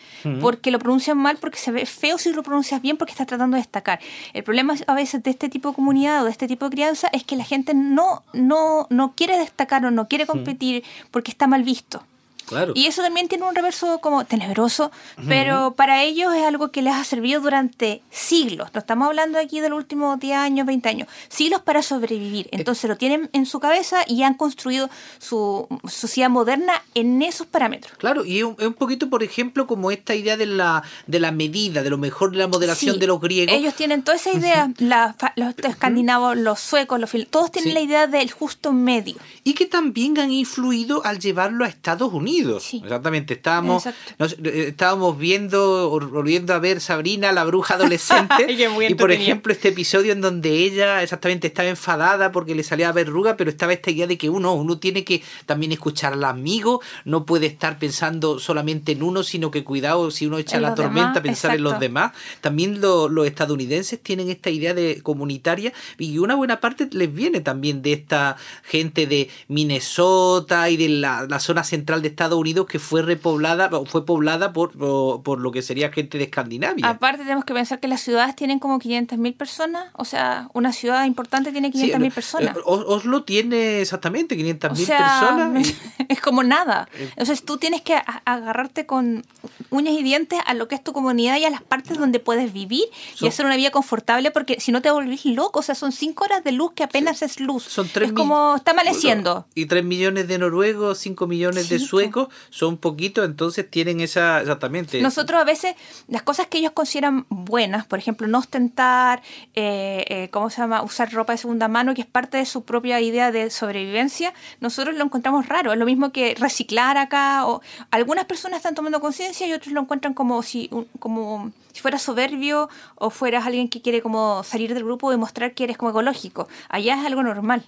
porque 0.40 0.70
lo 0.70 0.78
pronuncian 0.78 1.18
mal, 1.18 1.36
porque 1.38 1.58
se 1.58 1.70
ve 1.70 1.86
feo 1.86 2.18
si 2.18 2.32
lo 2.32 2.42
pronuncias 2.42 2.80
bien, 2.82 2.96
porque 2.96 3.12
estás 3.12 3.26
tratando 3.26 3.56
de 3.56 3.62
destacar. 3.62 4.00
El 4.32 4.44
problema 4.44 4.74
a 4.86 4.94
veces 4.94 5.22
de 5.22 5.30
este 5.30 5.48
tipo 5.48 5.70
de 5.70 5.74
comunidad 5.74 6.22
o 6.22 6.24
de 6.26 6.30
este 6.30 6.46
tipo 6.48 6.64
de 6.66 6.70
crianza 6.70 7.08
es 7.12 7.24
que 7.24 7.36
la 7.36 7.44
gente 7.44 7.74
no, 7.74 8.22
no, 8.32 8.86
no 8.90 9.14
quiere 9.16 9.38
destacar 9.38 9.84
o 9.84 9.90
no 9.90 10.08
quiere 10.08 10.26
competir 10.26 10.84
porque 11.10 11.30
está 11.30 11.46
mal 11.46 11.62
visto. 11.62 12.02
Claro. 12.46 12.72
Y 12.76 12.86
eso 12.86 13.02
también 13.02 13.28
tiene 13.28 13.44
un 13.44 13.54
reverso 13.54 13.98
como 14.00 14.24
tenebroso, 14.24 14.90
pero 15.26 15.74
para 15.74 16.02
ellos 16.04 16.32
es 16.34 16.44
algo 16.44 16.70
que 16.70 16.82
les 16.82 16.94
ha 16.94 17.04
servido 17.04 17.40
durante 17.40 18.02
siglos. 18.10 18.70
No 18.72 18.80
estamos 18.80 19.06
hablando 19.08 19.38
aquí 19.38 19.60
de 19.60 19.68
los 19.68 19.76
últimos 19.78 20.18
10 20.20 20.36
años, 20.36 20.66
20 20.66 20.88
años, 20.88 21.08
siglos 21.28 21.62
para 21.62 21.82
sobrevivir. 21.82 22.48
Entonces 22.52 22.88
lo 22.88 22.96
tienen 22.96 23.28
en 23.32 23.46
su 23.46 23.60
cabeza 23.60 23.98
y 24.06 24.22
han 24.22 24.34
construido 24.34 24.88
su 25.18 25.66
sociedad 25.88 26.30
moderna 26.30 26.82
en 26.94 27.22
esos 27.22 27.46
parámetros. 27.46 27.96
Claro, 27.98 28.24
y 28.24 28.38
es 28.38 28.44
un, 28.44 28.56
es 28.58 28.66
un 28.66 28.74
poquito, 28.74 29.10
por 29.10 29.22
ejemplo, 29.22 29.66
como 29.66 29.90
esta 29.90 30.14
idea 30.14 30.36
de 30.36 30.46
la, 30.46 30.82
de 31.06 31.20
la 31.20 31.32
medida, 31.32 31.82
de 31.82 31.90
lo 31.90 31.98
mejor 31.98 32.30
de 32.30 32.38
la 32.38 32.48
moderación 32.48 32.94
Sí, 32.94 33.00
de 33.00 33.06
los 33.06 33.20
griegos. 33.20 33.54
Ellos 33.56 33.74
tienen 33.74 34.02
toda 34.02 34.16
esa 34.16 34.30
idea, 34.32 34.70
la 34.78 35.16
los 35.36 35.54
escandinavos, 35.58 36.36
los 36.36 36.60
suecos, 36.60 37.00
los 37.00 37.10
todos 37.30 37.50
tienen 37.50 37.70
Sí. 37.70 37.74
la 37.74 37.80
idea 37.80 38.06
del 38.06 38.30
justo 38.30 38.72
medio. 38.72 39.16
y 39.44 39.54
que 39.54 39.66
también 39.66 40.18
han 40.18 40.30
influido 40.30 41.04
al 41.04 41.18
llevarlo 41.18 41.64
a 41.64 41.68
Estados 41.68 42.12
Unidos. 42.12 42.35
Sí. 42.60 42.80
Exactamente, 42.82 43.34
estábamos, 43.34 43.84
nos- 44.18 44.32
eh, 44.44 44.66
estábamos 44.68 45.18
viendo, 45.18 45.88
volviendo 45.90 46.54
a 46.54 46.58
ver 46.58 46.80
Sabrina, 46.80 47.32
la 47.32 47.44
bruja 47.44 47.74
adolescente, 47.74 48.34
y 48.92 48.94
por 48.94 49.10
ejemplo 49.22 49.52
este 49.52 49.68
episodio 49.68 50.12
en 50.12 50.20
donde 50.20 50.50
ella 50.50 51.02
exactamente 51.02 51.46
estaba 51.48 51.68
enfadada 51.68 52.32
porque 52.32 52.54
le 52.54 52.62
salía 52.62 52.90
verruga, 52.92 53.36
pero 53.36 53.50
estaba 53.50 53.72
esta 53.72 53.90
idea 53.90 54.06
de 54.06 54.18
que 54.18 54.28
uno, 54.30 54.54
uno 54.54 54.78
tiene 54.78 55.04
que 55.04 55.22
también 55.46 55.72
escuchar 55.72 56.12
al 56.12 56.24
amigo, 56.24 56.80
no 57.04 57.24
puede 57.24 57.46
estar 57.46 57.78
pensando 57.78 58.38
solamente 58.38 58.92
en 58.92 59.02
uno, 59.02 59.22
sino 59.22 59.50
que 59.50 59.64
cuidado 59.64 60.10
si 60.10 60.26
uno 60.26 60.38
echa 60.38 60.56
En 60.56 60.62
la 60.62 60.74
tormenta, 60.74 61.08
demás, 61.20 61.22
pensar 61.22 61.54
en 61.56 61.62
los 61.62 61.72
demás. 61.80 62.12
También 62.40 62.80
lo- 62.80 63.08
los 63.08 63.26
estadounidenses 63.26 64.00
tienen 64.02 64.28
esta 64.30 64.50
idea 64.50 64.74
de 64.74 65.00
comunitaria 65.02 65.72
y 65.98 66.18
una 66.18 66.34
buena 66.34 66.60
parte 66.60 66.88
les 66.92 67.12
viene 67.12 67.40
también 67.40 67.82
de 67.82 67.92
esta 67.92 68.36
gente 68.64 69.06
de 69.06 69.28
Minnesota 69.48 70.68
y 70.70 70.76
de 70.76 70.88
la, 70.88 71.26
la 71.28 71.38
zona 71.40 71.64
central 71.64 72.02
de 72.02 72.08
Estados 72.08 72.25
Estados 72.26 72.40
Unidos 72.40 72.66
que 72.66 72.78
fue 72.78 73.02
repoblada, 73.02 73.70
fue 73.86 74.04
poblada 74.04 74.52
por, 74.52 74.72
por, 74.76 75.22
por 75.22 75.40
lo 75.40 75.52
que 75.52 75.62
sería 75.62 75.92
gente 75.92 76.18
de 76.18 76.24
Escandinavia. 76.24 76.88
Aparte 76.88 77.22
tenemos 77.22 77.44
que 77.44 77.54
pensar 77.54 77.80
que 77.80 77.88
las 77.88 78.00
ciudades 78.00 78.34
tienen 78.36 78.58
como 78.58 78.78
500.000 78.78 79.36
personas, 79.36 79.84
o 79.94 80.04
sea, 80.04 80.48
una 80.54 80.72
ciudad 80.72 81.04
importante 81.04 81.52
tiene 81.52 81.70
500.000 81.72 82.04
Sí, 82.04 82.10
personas. 82.10 82.56
eh, 82.56 82.60
Os- 82.64 82.84
Oslo 82.86 83.22
tiene 83.24 83.80
exactamente 83.80 84.36
500.000 84.36 84.72
O 84.72 84.76
sea, 84.76 84.98
personas. 84.98 85.74
es 86.08 86.20
como 86.20 86.42
nada. 86.42 86.88
Eh. 86.94 87.08
Entonces 87.10 87.44
tú 87.44 87.58
tienes 87.58 87.82
que 87.82 87.94
agarrarte 88.24 88.86
con 88.86 89.24
uñas 89.70 89.94
y 89.98 90.02
dientes 90.02 90.38
a 90.46 90.54
lo 90.54 90.68
que 90.68 90.74
es 90.74 90.82
tu 90.84 90.92
comunidad 90.92 91.36
y 91.38 91.44
a 91.44 91.50
las 91.50 91.62
partes 91.62 91.98
donde 91.98 92.18
puedes 92.20 92.52
vivir 92.52 92.84
y 93.20 93.26
hacer 93.26 93.46
una 93.46 93.56
vida 93.56 93.70
confortable 93.70 94.30
porque 94.30 94.60
si 94.60 94.72
no 94.72 94.82
te 94.82 94.90
volvís 94.90 95.24
loco, 95.26 95.60
o 95.60 95.62
sea, 95.62 95.74
son 95.74 95.92
cinco 95.92 96.24
horas 96.24 96.42
de 96.44 96.52
luz 96.52 96.72
que 96.72 96.82
apenas 96.82 97.22
es 97.22 97.40
luz. 97.40 97.64
Son 97.64 97.88
tres 97.88 98.08
es 98.08 98.12
mil- 98.14 98.18
como 98.18 98.56
está 98.56 98.72
amaneciendo. 98.72 99.46
Y 99.54 99.66
3 99.66 99.84
millones 99.84 100.28
de 100.28 100.38
noruegos, 100.38 100.98
5 100.98 101.26
millones 101.26 101.68
de 101.68 101.78
Sí, 101.78 101.84
suecos, 101.86 102.15
son 102.50 102.76
poquitos, 102.78 103.24
entonces 103.24 103.70
tienen 103.70 104.00
esa, 104.00 104.40
exactamente. 104.40 105.00
Nosotros 105.00 105.40
a 105.40 105.44
veces, 105.44 105.74
las 106.08 106.22
cosas 106.22 106.46
que 106.46 106.58
ellos 106.58 106.72
consideran 106.72 107.26
buenas, 107.28 107.86
por 107.86 107.98
ejemplo, 107.98 108.26
no 108.26 108.38
ostentar, 108.38 109.22
eh, 109.54 110.04
eh, 110.08 110.28
¿cómo 110.30 110.50
se 110.50 110.60
llama? 110.60 110.82
Usar 110.82 111.12
ropa 111.12 111.32
de 111.32 111.38
segunda 111.38 111.68
mano, 111.68 111.94
que 111.94 112.02
es 112.02 112.06
parte 112.06 112.38
de 112.38 112.46
su 112.46 112.64
propia 112.64 113.00
idea 113.00 113.30
de 113.32 113.50
sobrevivencia, 113.50 114.32
nosotros 114.60 114.96
lo 114.96 115.04
encontramos 115.04 115.46
raro. 115.48 115.72
Es 115.72 115.78
lo 115.78 115.86
mismo 115.86 116.12
que 116.12 116.34
reciclar 116.38 116.98
acá. 116.98 117.46
O, 117.46 117.60
algunas 117.90 118.24
personas 118.26 118.58
están 118.58 118.74
tomando 118.74 119.00
conciencia 119.00 119.46
y 119.46 119.52
otros 119.52 119.72
lo 119.72 119.80
encuentran 119.80 120.14
como 120.14 120.42
si, 120.42 120.70
como 120.98 121.52
si 121.72 121.80
fueras 121.80 122.02
soberbio 122.02 122.68
o 122.94 123.10
fueras 123.10 123.46
alguien 123.46 123.68
que 123.68 123.82
quiere 123.82 124.02
como 124.02 124.42
salir 124.44 124.72
del 124.74 124.84
grupo 124.84 125.12
y 125.12 125.16
mostrar 125.16 125.54
que 125.54 125.64
eres 125.64 125.76
como 125.76 125.90
ecológico. 125.90 126.48
Allá 126.68 126.98
es 126.98 127.06
algo 127.06 127.22
normal. 127.22 127.64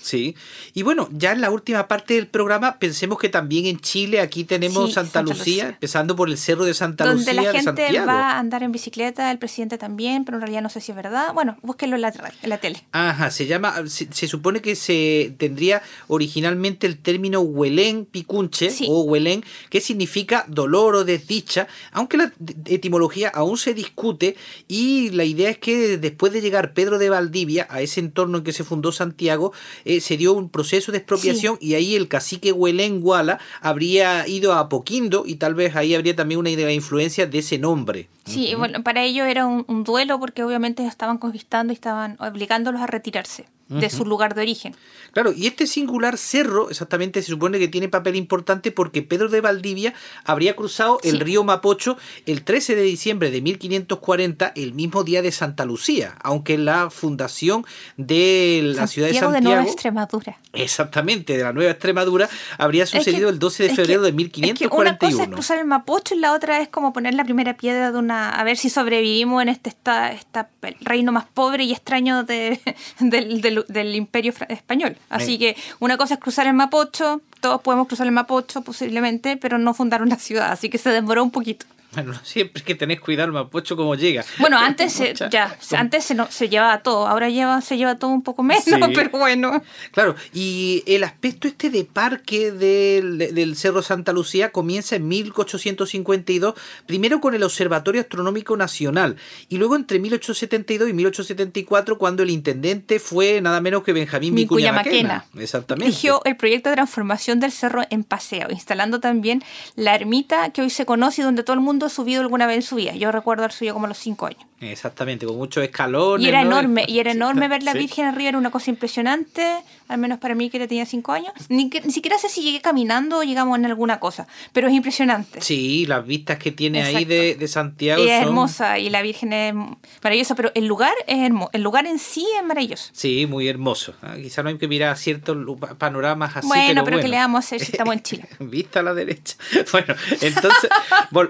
Sí. 0.00 0.34
Y 0.74 0.82
bueno, 0.82 1.08
ya 1.12 1.32
en 1.32 1.40
la 1.40 1.50
última 1.50 1.88
parte 1.88 2.14
del 2.14 2.26
programa, 2.26 2.78
pensemos 2.78 3.18
que 3.18 3.28
también 3.28 3.66
en 3.66 3.80
Chile, 3.80 4.20
aquí 4.20 4.44
tenemos 4.44 4.88
Sí, 4.88 4.92
Santa, 4.94 5.12
Santa 5.20 5.32
Lucía, 5.34 5.64
Lucía. 5.64 5.68
empezando 5.70 6.16
por 6.16 6.28
el 6.28 6.38
Cerro 6.38 6.64
de 6.64 6.74
Santa 6.74 7.04
donde 7.04 7.22
Lucía 7.24 7.34
la 7.34 7.42
de 7.42 7.58
gente 7.62 7.82
Santiago. 7.82 8.06
va 8.06 8.30
a 8.32 8.38
andar 8.38 8.62
en 8.62 8.72
bicicleta, 8.72 9.30
el 9.30 9.38
presidente 9.38 9.78
también, 9.78 10.24
pero 10.24 10.36
en 10.36 10.42
realidad 10.42 10.62
no 10.62 10.68
sé 10.70 10.80
si 10.80 10.92
es 10.92 10.96
verdad. 10.96 11.32
Bueno, 11.34 11.56
búsquenlo 11.62 11.96
en 11.96 12.02
la, 12.02 12.12
en 12.42 12.48
la 12.50 12.58
tele. 12.58 12.82
Ajá, 12.92 13.30
se 13.30 13.46
llama, 13.46 13.74
se, 13.86 14.08
se 14.12 14.26
supone 14.28 14.60
que 14.60 14.74
se 14.76 15.34
tendría 15.38 15.82
originalmente 16.08 16.86
el 16.86 16.98
término 16.98 17.40
huelén 17.40 18.04
picunche 18.04 18.70
Sí. 18.70 18.86
o 18.88 19.02
huelén, 19.02 19.44
que 19.70 19.80
significa 19.80 20.44
dolor 20.48 20.94
o 20.96 21.04
desdicha, 21.04 21.68
aunque 21.92 22.16
la 22.16 22.32
d- 22.38 22.74
etimología 22.74 23.28
aún 23.28 23.56
se 23.58 23.74
discute 23.74 24.36
y 24.66 25.10
la 25.10 25.24
idea 25.24 25.48
es 25.50 25.58
que 25.58 25.96
después 25.98 26.32
de 26.32 26.40
llegar 26.40 26.72
Pedro 26.74 26.98
de 26.98 27.08
Valdivia 27.10 27.66
a 27.70 27.80
ese 27.80 28.00
entorno 28.00 28.38
en 28.38 28.44
que 28.44 28.52
se 28.52 28.64
fundó 28.64 28.92
Santiago, 28.92 29.52
eh, 29.84 30.00
se 30.00 30.16
dio 30.16 30.32
un 30.32 30.48
proceso 30.48 30.92
de 30.92 30.98
expropiación 30.98 31.58
y 31.60 31.74
ahí 31.74 31.94
el 31.94 32.08
cacique 32.08 32.52
huelén 32.52 33.00
Guala 33.00 33.38
habría 33.60 34.26
ido 34.26 34.52
a 34.52 34.60
Apoquindo 34.60 35.24
y 35.26 35.36
tal 35.36 35.54
vez 35.54 35.76
ahí 35.76 35.94
habría 35.94 36.16
también 36.16 36.40
una 36.40 36.50
idea 36.50 36.66
de 36.66 36.74
influencia 36.74 37.26
de 37.26 37.38
ese 37.38 37.58
nombre. 37.58 38.08
Sí, 38.24 38.54
bueno, 38.54 38.82
para 38.82 39.04
ellos 39.04 39.26
era 39.26 39.46
un, 39.46 39.64
un 39.68 39.84
duelo 39.84 40.18
porque 40.20 40.42
obviamente 40.42 40.86
estaban 40.86 41.18
conquistando 41.18 41.72
y 41.72 41.74
estaban 41.74 42.16
obligándolos 42.20 42.80
a 42.80 42.86
retirarse 42.86 43.46
de 43.68 43.90
su 43.90 44.04
lugar 44.06 44.34
de 44.34 44.40
origen. 44.42 44.74
Claro, 45.12 45.32
y 45.32 45.46
este 45.46 45.66
singular 45.66 46.16
cerro 46.18 46.70
exactamente 46.70 47.20
se 47.22 47.28
supone 47.30 47.58
que 47.58 47.68
tiene 47.68 47.88
papel 47.88 48.16
importante 48.16 48.72
porque 48.72 49.02
Pedro 49.02 49.28
de 49.28 49.40
Valdivia 49.40 49.94
habría 50.24 50.54
cruzado 50.56 51.00
el 51.02 51.20
río 51.20 51.44
Mapocho 51.44 51.96
el 52.26 52.44
13 52.44 52.74
de 52.76 52.82
diciembre 52.82 53.30
de 53.30 53.40
1540, 53.42 54.52
el 54.56 54.74
mismo 54.74 55.04
día 55.04 55.22
de 55.22 55.32
Santa 55.32 55.64
Lucía, 55.64 56.14
aunque 56.22 56.56
la 56.58 56.90
fundación 56.90 57.64
de 57.96 58.60
la 58.76 58.86
ciudad 58.86 59.08
de 59.08 59.14
Santiago 59.14 59.32
de 59.32 59.40
Nueva 59.40 59.62
Extremadura. 59.64 60.38
exactamente, 60.52 61.36
de 61.36 61.42
la 61.44 61.52
Nueva 61.52 61.70
Extremadura, 61.72 62.28
habría 62.58 62.86
sucedido 62.86 63.28
Es 63.28 63.32
que- 63.32 63.32
el 63.34 63.38
12 63.38 63.62
de 63.64 63.66
es 63.70 63.72
que- 63.72 63.76
febrero 63.82 64.02
de 64.02 64.08
es 64.08 64.14
que 64.14 64.66
una 64.68 64.98
cosa 64.98 65.12
es 65.12 65.18
1541. 65.28 65.32
cruzar 65.34 65.58
el 65.58 65.64
Mapocho 65.66 66.14
y 66.14 66.18
la 66.18 66.32
otra 66.32 66.60
es 66.60 66.68
como 66.68 66.92
poner 66.92 67.14
la 67.14 67.24
primera 67.24 67.56
piedra 67.56 67.92
de 67.92 67.98
una... 67.98 68.30
A 68.30 68.44
ver 68.44 68.56
si 68.56 68.70
sobrevivimos 68.70 69.42
en 69.42 69.48
este 69.48 69.68
esta, 69.70 70.12
esta 70.12 70.50
reino 70.80 71.12
más 71.12 71.26
pobre 71.26 71.64
y 71.64 71.72
extraño 71.72 72.24
de- 72.24 72.60
del, 73.00 73.40
del- 73.40 73.57
del 73.68 73.94
imperio 73.94 74.32
español. 74.48 74.96
Así 75.08 75.38
que 75.38 75.56
una 75.80 75.96
cosa 75.96 76.14
es 76.14 76.20
cruzar 76.20 76.46
el 76.46 76.54
Mapocho, 76.54 77.20
todos 77.40 77.60
podemos 77.62 77.86
cruzar 77.88 78.06
el 78.06 78.12
Mapocho 78.12 78.62
posiblemente, 78.62 79.36
pero 79.36 79.58
no 79.58 79.74
fundar 79.74 80.02
una 80.02 80.16
ciudad, 80.16 80.52
así 80.52 80.68
que 80.68 80.78
se 80.78 80.90
demoró 80.90 81.22
un 81.22 81.30
poquito. 81.30 81.66
Bueno, 81.98 82.12
siempre 82.22 82.60
hay 82.60 82.66
que 82.66 82.74
tener 82.74 83.00
cuidado 83.00 83.28
el 83.28 83.32
Mapocho 83.32 83.74
como 83.76 83.94
llega. 83.94 84.24
Bueno, 84.38 84.58
antes 84.58 85.02
ya, 85.30 85.56
antes 85.76 86.04
se, 86.04 86.14
no, 86.14 86.30
se 86.30 86.48
llevaba 86.48 86.82
todo, 86.82 87.06
ahora 87.08 87.30
lleva, 87.30 87.60
se 87.62 87.76
lleva 87.76 87.98
todo 87.98 88.10
un 88.10 88.22
poco 88.22 88.42
menos, 88.42 88.64
Sí. 88.64 88.72
pero 88.94 89.10
bueno. 89.10 89.62
Claro, 89.92 90.14
y 90.34 90.82
el 90.86 91.02
aspecto 91.04 91.48
este 91.48 91.70
de 91.70 91.84
parque 91.84 92.52
del, 92.52 93.18
del 93.18 93.56
Cerro 93.56 93.82
Santa 93.82 94.12
Lucía 94.12 94.52
comienza 94.52 94.96
en 94.96 95.08
1852, 95.08 96.54
primero 96.86 97.20
con 97.20 97.34
el 97.34 97.42
Observatorio 97.42 98.02
Astronómico 98.02 98.56
Nacional, 98.56 99.16
y 99.48 99.56
luego 99.56 99.74
entre 99.76 99.98
1872 99.98 100.90
y 100.90 100.92
1874, 100.92 101.98
cuando 101.98 102.22
el 102.22 102.30
intendente 102.30 102.98
fue 102.98 103.40
nada 103.40 103.60
menos 103.60 103.82
que 103.82 103.92
Benjamín 103.92 104.34
Vicuña 104.34 104.72
Maquena. 104.72 105.24
Exactamente. 105.38 105.86
Dirigió 105.86 106.20
el 106.24 106.36
proyecto 106.36 106.68
de 106.68 106.76
transformación 106.76 107.40
del 107.40 107.52
cerro 107.52 107.82
en 107.90 108.04
paseo, 108.04 108.48
instalando 108.50 109.00
también 109.00 109.42
la 109.74 109.94
ermita 109.94 110.50
que 110.50 110.62
hoy 110.62 110.70
se 110.70 110.84
conoce 110.84 111.22
y 111.22 111.24
donde 111.24 111.42
todo 111.42 111.54
el 111.54 111.60
mundo 111.60 111.77
ha 111.86 111.90
subido 111.90 112.20
alguna 112.22 112.46
vez 112.46 112.56
en 112.56 112.62
su 112.62 112.76
vida. 112.76 112.94
Yo 112.94 113.12
recuerdo 113.12 113.42
haber 113.42 113.52
subido 113.52 113.74
como 113.74 113.86
a 113.86 113.88
los 113.88 113.98
cinco 113.98 114.26
años. 114.26 114.47
Exactamente, 114.60 115.24
con 115.26 115.36
muchos 115.36 115.62
escalones. 115.62 116.24
Y 116.24 116.28
era 116.28 116.42
¿no? 116.44 116.50
enorme, 116.58 116.84
y 116.88 116.98
era 116.98 117.12
Sí, 117.12 117.16
enorme 117.16 117.48
ver 117.48 117.62
la 117.62 117.72
sí. 117.72 117.78
Virgen 117.78 118.06
arriba, 118.06 118.30
era 118.30 118.38
una 118.38 118.50
cosa 118.50 118.70
impresionante, 118.70 119.46
al 119.86 119.98
menos 119.98 120.18
para 120.18 120.34
mí 120.34 120.50
que 120.50 120.58
tenía 120.66 120.84
cinco 120.84 121.12
años. 121.12 121.32
Ni, 121.48 121.70
que- 121.70 121.80
ni 121.80 121.92
siquiera 121.92 122.18
sé 122.18 122.28
si 122.28 122.42
llegué 122.42 122.60
caminando 122.60 123.18
o 123.18 123.22
llegamos 123.22 123.58
en 123.58 123.66
alguna 123.66 124.00
cosa, 124.00 124.26
pero 124.52 124.68
es 124.68 124.74
impresionante. 124.74 125.40
Sí, 125.40 125.86
las 125.86 126.04
vistas 126.06 126.38
que 126.38 126.50
tiene 126.52 126.82
ahí 126.82 126.94
Exacto. 127.04 127.08
de, 127.14 127.34
de 127.36 127.48
Santiago 127.48 128.02
Y 128.04 128.08
es 128.08 128.18
son- 128.18 128.28
hermosa 128.28 128.78
y 128.78 128.90
la 128.90 129.02
Virgen 129.02 129.32
es 129.32 129.54
maravillosa, 130.02 130.34
pero 130.34 130.50
el 130.54 130.66
lugar 130.66 130.92
es 131.06 131.18
hermoso, 131.18 131.50
el 131.52 131.62
lugar 131.62 131.86
en 131.86 131.98
sí 131.98 132.26
es 132.38 132.44
maravilloso. 132.44 132.90
Sí, 132.92 133.26
muy 133.26 133.48
hermoso. 133.48 133.94
Ah, 134.02 134.16
Quizá 134.16 134.42
no 134.42 134.48
hay 134.48 134.58
que 134.58 134.66
mirar 134.68 134.96
ciertos 134.98 135.36
panoramas 135.78 136.36
así. 136.36 136.48
bueno, 136.48 136.66
pero, 136.68 136.84
pero, 136.84 136.96
bueno. 136.96 137.02
¿qué 137.02 137.08
le 137.08 137.16
vamos 137.16 137.36
a 137.36 137.40
hacer 137.40 137.60
si 137.60 137.72
estamos 137.72 137.94
en 137.94 138.02
Chile? 138.02 138.28
Vista 138.40 138.80
a 138.80 138.82
la 138.82 138.94
derecha. 138.94 139.36
Bueno, 139.72 139.94
entonces, 140.20 140.70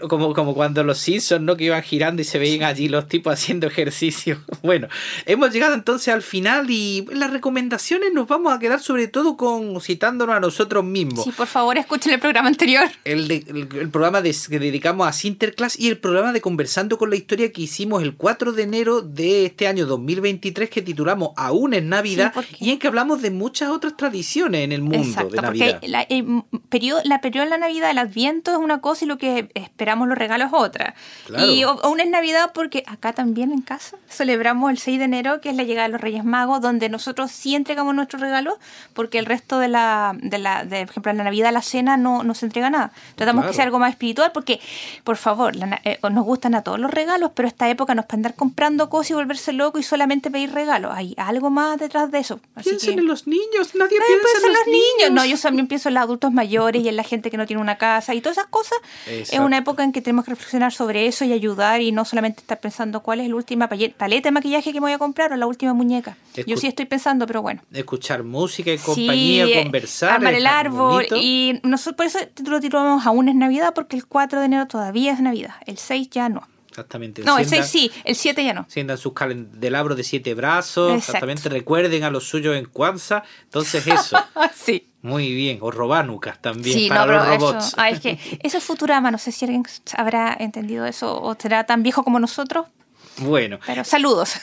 como, 0.08 0.32
como 0.32 0.54
cuando 0.54 0.82
los 0.84 0.98
Simpsons, 0.98 1.42
¿no? 1.42 1.56
Que 1.56 1.64
iban 1.64 1.82
girando 1.82 2.22
y 2.22 2.24
se 2.24 2.38
veían 2.38 2.62
allí 2.62 2.88
los 2.88 3.06
tipos 3.08 3.17
haciendo 3.26 3.66
ejercicio. 3.66 4.38
Bueno, 4.62 4.88
hemos 5.24 5.52
llegado 5.52 5.72
entonces 5.74 6.12
al 6.12 6.20
final 6.22 6.68
y 6.70 7.06
las 7.12 7.30
recomendaciones 7.30 8.12
nos 8.12 8.26
vamos 8.26 8.52
a 8.52 8.58
quedar 8.58 8.80
sobre 8.80 9.06
todo 9.08 9.36
con 9.36 9.80
citándonos 9.80 10.36
a 10.36 10.40
nosotros 10.40 10.84
mismos. 10.84 11.24
Sí, 11.24 11.30
por 11.30 11.46
favor, 11.46 11.78
escuchen 11.78 12.12
el 12.12 12.18
programa 12.20 12.48
anterior. 12.48 12.84
El, 13.04 13.28
de- 13.28 13.44
el- 13.48 13.68
el 13.78 13.88
programa 13.88 14.20
de- 14.20 14.34
que 14.48 14.58
dedicamos 14.58 15.06
a 15.08 15.12
Sinterclass 15.12 15.78
y 15.78 15.88
el 15.88 15.98
programa 15.98 16.32
de 16.32 16.40
Conversando 16.40 16.98
con 16.98 17.08
la 17.10 17.16
Historia 17.16 17.50
que 17.52 17.62
hicimos 17.62 18.02
el 18.02 18.14
4 18.16 18.52
de 18.52 18.62
enero 18.64 19.00
de 19.00 19.46
este 19.46 19.68
año 19.68 19.86
2023 19.86 20.68
que 20.70 20.82
titulamos 20.82 21.30
Aún 21.36 21.72
es 21.74 21.82
Navidad 21.84 22.32
Sí, 22.48 22.56
y 22.60 22.70
en 22.70 22.78
que 22.78 22.88
hablamos 22.88 23.22
de 23.22 23.30
muchas 23.30 23.70
otras 23.70 23.96
tradiciones 23.96 24.62
en 24.64 24.72
el 24.72 24.82
mundo 24.82 24.98
Exacto, 25.08 25.30
de 25.36 25.40
Navidad. 25.42 25.70
porque 25.72 25.88
la, 25.88 26.02
el 26.02 26.42
periodo, 26.68 27.00
la 27.04 27.20
periodo 27.20 27.44
de 27.44 27.50
la 27.50 27.58
Navidad, 27.58 27.90
el 27.90 27.98
Adviento 27.98 28.50
es 28.52 28.58
una 28.58 28.80
cosa 28.80 29.04
y 29.04 29.08
lo 29.08 29.18
que 29.18 29.48
esperamos 29.54 30.08
los 30.08 30.18
regalos 30.18 30.48
es 30.48 30.54
otra. 30.54 30.94
Claro. 31.26 31.46
Y 31.50 31.62
aún 31.62 32.00
es 32.00 32.08
Navidad 32.10 32.50
porque 32.52 32.82
acá 32.86 33.07
también 33.12 33.52
en 33.52 33.62
casa 33.62 33.96
celebramos 34.08 34.70
el 34.70 34.78
6 34.78 34.98
de 34.98 35.04
enero, 35.04 35.40
que 35.40 35.50
es 35.50 35.56
la 35.56 35.62
llegada 35.64 35.88
de 35.88 35.92
los 35.92 36.00
Reyes 36.00 36.24
Magos, 36.24 36.60
donde 36.60 36.88
nosotros 36.88 37.30
sí 37.30 37.54
entregamos 37.54 37.94
nuestros 37.94 38.20
regalos, 38.20 38.54
porque 38.94 39.18
el 39.18 39.26
resto 39.26 39.58
de 39.58 39.68
la, 39.68 40.14
de 40.20 40.38
la 40.38 40.64
de, 40.64 40.82
por 40.86 40.90
ejemplo, 40.92 41.12
la 41.12 41.24
Navidad, 41.24 41.52
la 41.52 41.62
cena, 41.62 41.96
no, 41.96 42.22
no 42.24 42.34
se 42.34 42.46
entrega 42.46 42.70
nada. 42.70 42.92
Tratamos 43.16 43.42
Claro. 43.42 43.52
que 43.52 43.56
sea 43.56 43.64
algo 43.64 43.78
más 43.78 43.90
espiritual, 43.90 44.32
porque, 44.32 44.60
por 45.04 45.16
favor, 45.16 45.54
la 45.56 45.80
eh, 45.84 45.98
nos 46.10 46.24
gustan 46.24 46.54
a 46.54 46.62
todos 46.62 46.78
los 46.78 46.90
regalos, 46.90 47.30
pero 47.34 47.46
esta 47.48 47.68
época 47.68 47.94
nos 47.94 48.06
para 48.06 48.16
andar 48.18 48.34
comprando 48.34 48.88
cosas 48.90 49.10
y 49.10 49.14
volverse 49.14 49.52
loco 49.52 49.78
y 49.78 49.82
solamente 49.82 50.30
pedir 50.30 50.52
regalos. 50.52 50.92
Hay 50.94 51.14
algo 51.18 51.50
más 51.50 51.78
detrás 51.78 52.10
de 52.10 52.18
eso. 52.18 52.40
Así 52.54 52.70
Piensen 52.70 52.94
que- 52.94 53.00
en 53.00 53.06
los 53.06 53.26
niños, 53.26 53.74
nadie 53.74 53.98
Nadie 53.98 54.16
piensa 54.16 54.28
piensa 54.32 54.46
en 54.46 54.52
los, 54.54 54.66
niños. 54.66 55.10
No, 55.12 55.24
yo 55.24 55.38
también 55.38 55.66
pienso 55.68 55.88
en 55.88 55.94
los 55.94 56.02
adultos 56.02 56.32
mayores 56.32 56.82
y 56.82 56.88
en 56.88 56.96
la 56.96 57.02
gente 57.04 57.30
que 57.30 57.36
no 57.36 57.46
tiene 57.46 57.60
una 57.62 57.76
casa 57.78 58.14
y 58.14 58.20
todas 58.20 58.38
esas 58.38 58.48
cosas. 58.50 58.78
Es 59.06 59.32
una 59.38 59.58
época 59.58 59.82
en 59.84 59.92
que 59.92 60.00
tenemos 60.00 60.24
que 60.24 60.30
reflexionar 60.32 60.72
sobre 60.72 61.06
eso 61.06 61.24
y 61.24 61.32
ayudar 61.32 61.80
y 61.80 61.92
no 61.92 62.04
solamente 62.04 62.40
estar 62.40 62.58
pensando 62.60 62.97
cuál 63.00 63.20
es 63.20 63.28
la 63.28 63.34
última 63.36 63.68
paleta 63.68 64.28
de 64.28 64.30
maquillaje 64.30 64.72
que 64.72 64.80
me 64.80 64.86
voy 64.86 64.92
a 64.92 64.98
comprar 64.98 65.32
o 65.32 65.36
la 65.36 65.46
última 65.46 65.74
muñeca. 65.74 66.16
Yo 66.46 66.56
sí 66.56 66.66
estoy 66.66 66.86
pensando, 66.86 67.26
pero 67.26 67.42
bueno. 67.42 67.62
Escuchar 67.72 68.22
música 68.22 68.72
y 68.72 68.78
compañía, 68.78 69.46
sí, 69.46 69.52
eh, 69.52 69.62
conversar. 69.62 70.10
Armar 70.14 70.34
el 70.34 70.46
árbol. 70.46 70.92
bonito. 71.08 71.16
Y 71.18 71.60
nosotros 71.62 71.96
por 71.96 72.06
eso 72.06 72.18
lo 72.46 72.60
titulamos 72.60 73.06
Aún 73.06 73.28
es 73.28 73.34
Navidad 73.34 73.72
porque 73.74 73.96
el 73.96 74.06
4 74.06 74.40
de 74.40 74.46
enero 74.46 74.66
todavía 74.66 75.12
es 75.12 75.20
Navidad. 75.20 75.54
El 75.66 75.78
6 75.78 76.10
ya 76.10 76.28
no. 76.28 76.46
Exactamente. 76.68 77.22
No, 77.24 77.38
el 77.38 77.44
enciendan- 77.44 77.66
6 77.66 77.90
sí, 77.92 78.00
el 78.04 78.14
7 78.14 78.44
ya 78.44 78.52
no. 78.54 78.60
Enciendan 78.60 78.98
sus 78.98 79.12
candelabros 79.12 79.96
de 79.96 80.04
siete 80.04 80.34
brazos. 80.34 80.92
Exacto. 80.92 80.96
Exactamente. 81.26 81.48
Recuerden 81.48 82.04
a 82.04 82.10
los 82.10 82.28
suyos 82.28 82.56
en 82.56 82.66
Kwanzaa. 82.66 83.24
Entonces, 83.44 83.84
eso. 83.88 84.16
sí. 84.54 84.86
Muy 85.02 85.32
bien. 85.34 85.58
O 85.60 85.72
Robanucas 85.72 86.40
también 86.40 86.76
Sí, 86.78 86.88
para 86.88 87.06
no, 87.06 87.12
los 87.12 87.26
robots. 87.26 87.66
eso, 87.68 87.76
ah, 87.78 87.90
es 87.90 87.98
que 88.00 88.18
eso 88.42 88.58
es 88.58 88.64
Futurama, 88.64 89.10
no 89.10 89.18
sé 89.18 89.32
si 89.32 89.44
alguien 89.44 89.64
habrá 89.96 90.36
entendido 90.38 90.86
eso 90.86 91.20
o 91.20 91.34
será 91.36 91.64
tan 91.64 91.82
viejo 91.82 92.04
como 92.04 92.20
nosotros. 92.20 92.66
Bueno. 93.18 93.58
Pero 93.66 93.84
saludos. 93.84 94.34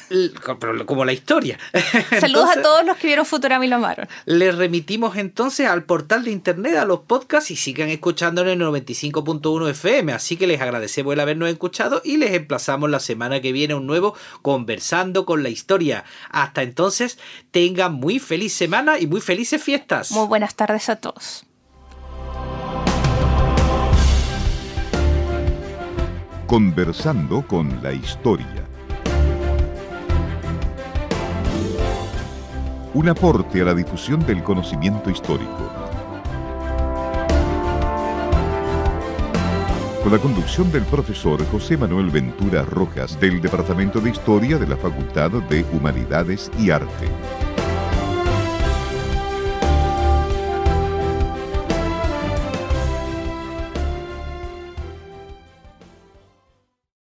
Como 0.85 1.05
la 1.05 1.13
historia. 1.13 1.57
Saludos 2.19 2.49
Entonces, 2.49 2.57
a 2.57 2.61
todos 2.61 2.85
los 2.85 2.97
que 2.97 3.07
vieron 3.07 3.25
Futurama 3.25 3.65
y 3.65 3.69
lo 3.69 3.77
amaron. 3.77 4.07
Les 4.25 4.55
remitimos 4.55 5.17
entonces 5.17 5.67
al 5.67 5.83
portal 5.83 6.23
de 6.23 6.31
internet, 6.31 6.77
a 6.77 6.85
los 6.85 7.01
podcasts 7.01 7.51
y 7.51 7.55
sigan 7.55 7.89
escuchándonos 7.89 8.53
en 8.53 8.61
el 8.61 8.67
95.1 8.67 9.69
FM. 9.69 10.13
Así 10.13 10.37
que 10.37 10.47
les 10.47 10.61
agradecemos 10.61 11.13
el 11.13 11.19
habernos 11.19 11.49
escuchado 11.49 12.01
y 12.03 12.17
les 12.17 12.33
emplazamos 12.33 12.89
la 12.89 12.99
semana 12.99 13.41
que 13.41 13.51
viene 13.51 13.73
a 13.73 13.77
un 13.77 13.87
nuevo 13.87 14.15
Conversando 14.41 15.25
con 15.25 15.43
la 15.43 15.49
Historia. 15.49 16.03
Hasta 16.29 16.61
entonces, 16.61 17.17
tengan 17.51 17.93
muy 17.93 18.19
feliz 18.19 18.53
semana 18.53 18.99
y 18.99 19.07
muy 19.07 19.21
felices 19.21 19.63
fiestas. 19.63 20.11
Muy 20.11 20.27
buenas 20.27 20.55
tardes 20.55 20.89
a 20.89 20.97
todos. 20.97 21.45
Conversando 26.47 27.45
con 27.47 27.81
la 27.81 27.91
historia. 27.91 28.64
Un 32.95 33.09
aporte 33.09 33.61
a 33.61 33.65
la 33.65 33.73
difusión 33.73 34.25
del 34.25 34.41
conocimiento 34.41 35.09
histórico. 35.09 35.69
Con 40.01 40.13
la 40.13 40.17
conducción 40.17 40.71
del 40.71 40.83
profesor 40.83 41.45
José 41.47 41.75
Manuel 41.75 42.09
Ventura 42.09 42.61
Rojas 42.61 43.19
del 43.19 43.41
Departamento 43.41 43.99
de 43.99 44.11
Historia 44.11 44.57
de 44.57 44.67
la 44.67 44.77
Facultad 44.77 45.29
de 45.29 45.65
Humanidades 45.73 46.49
y 46.57 46.69
Arte. 46.69 47.09